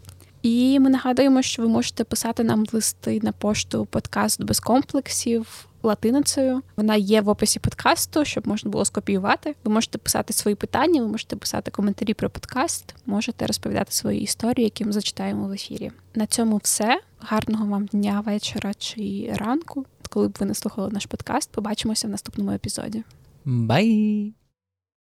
І 0.42 0.80
ми 0.80 0.90
нагадуємо, 0.90 1.42
що 1.42 1.62
ви 1.62 1.68
можете 1.68 2.04
писати 2.04 2.44
нам 2.44 2.66
листи 2.72 3.20
на 3.24 3.32
пошту 3.32 3.86
подкаст 3.86 4.44
без 4.44 4.60
комплексів 4.60 5.68
латиницею. 5.88 6.62
Вона 6.78 6.96
є 6.96 7.22
в 7.22 7.30
описі 7.30 7.60
подкасту, 7.60 8.26
щоб 8.26 8.48
можна 8.48 8.72
було 8.72 8.86
скопіювати. 8.86 9.56
Ви 9.63 9.74
можете 9.74 9.98
писати 9.98 10.34
свої 10.34 10.56
питання, 10.56 11.02
ви 11.02 11.08
можете 11.08 11.36
писати 11.36 11.72
коментарі 11.72 12.13
про 12.13 12.30
подкаст, 12.30 12.96
можете 13.06 13.48
розповідати 13.48 13.91
свої 13.91 14.22
історії, 14.22 14.63
які 14.63 14.86
ми 14.86 14.91
зачитаємо 14.91 15.48
в 15.48 15.52
ефірі. 15.52 15.91
На 16.15 16.26
цьому 16.26 16.58
все. 16.63 17.02
Гарного 17.19 17.65
вам 17.65 17.86
дня, 17.86 18.24
вечора 18.26 18.74
чи 18.74 19.34
ранку. 19.36 19.86
Коли 20.10 20.28
б 20.28 20.38
ви 20.39 20.46
не 20.46 20.54
слухали 20.54 20.89
наш 20.89 21.06
подкаст, 21.06 21.52
побачимося 21.52 22.08
в 22.08 22.12
наступному 22.12 22.52
епізоді. 22.52 23.04
Бай! 23.46 24.34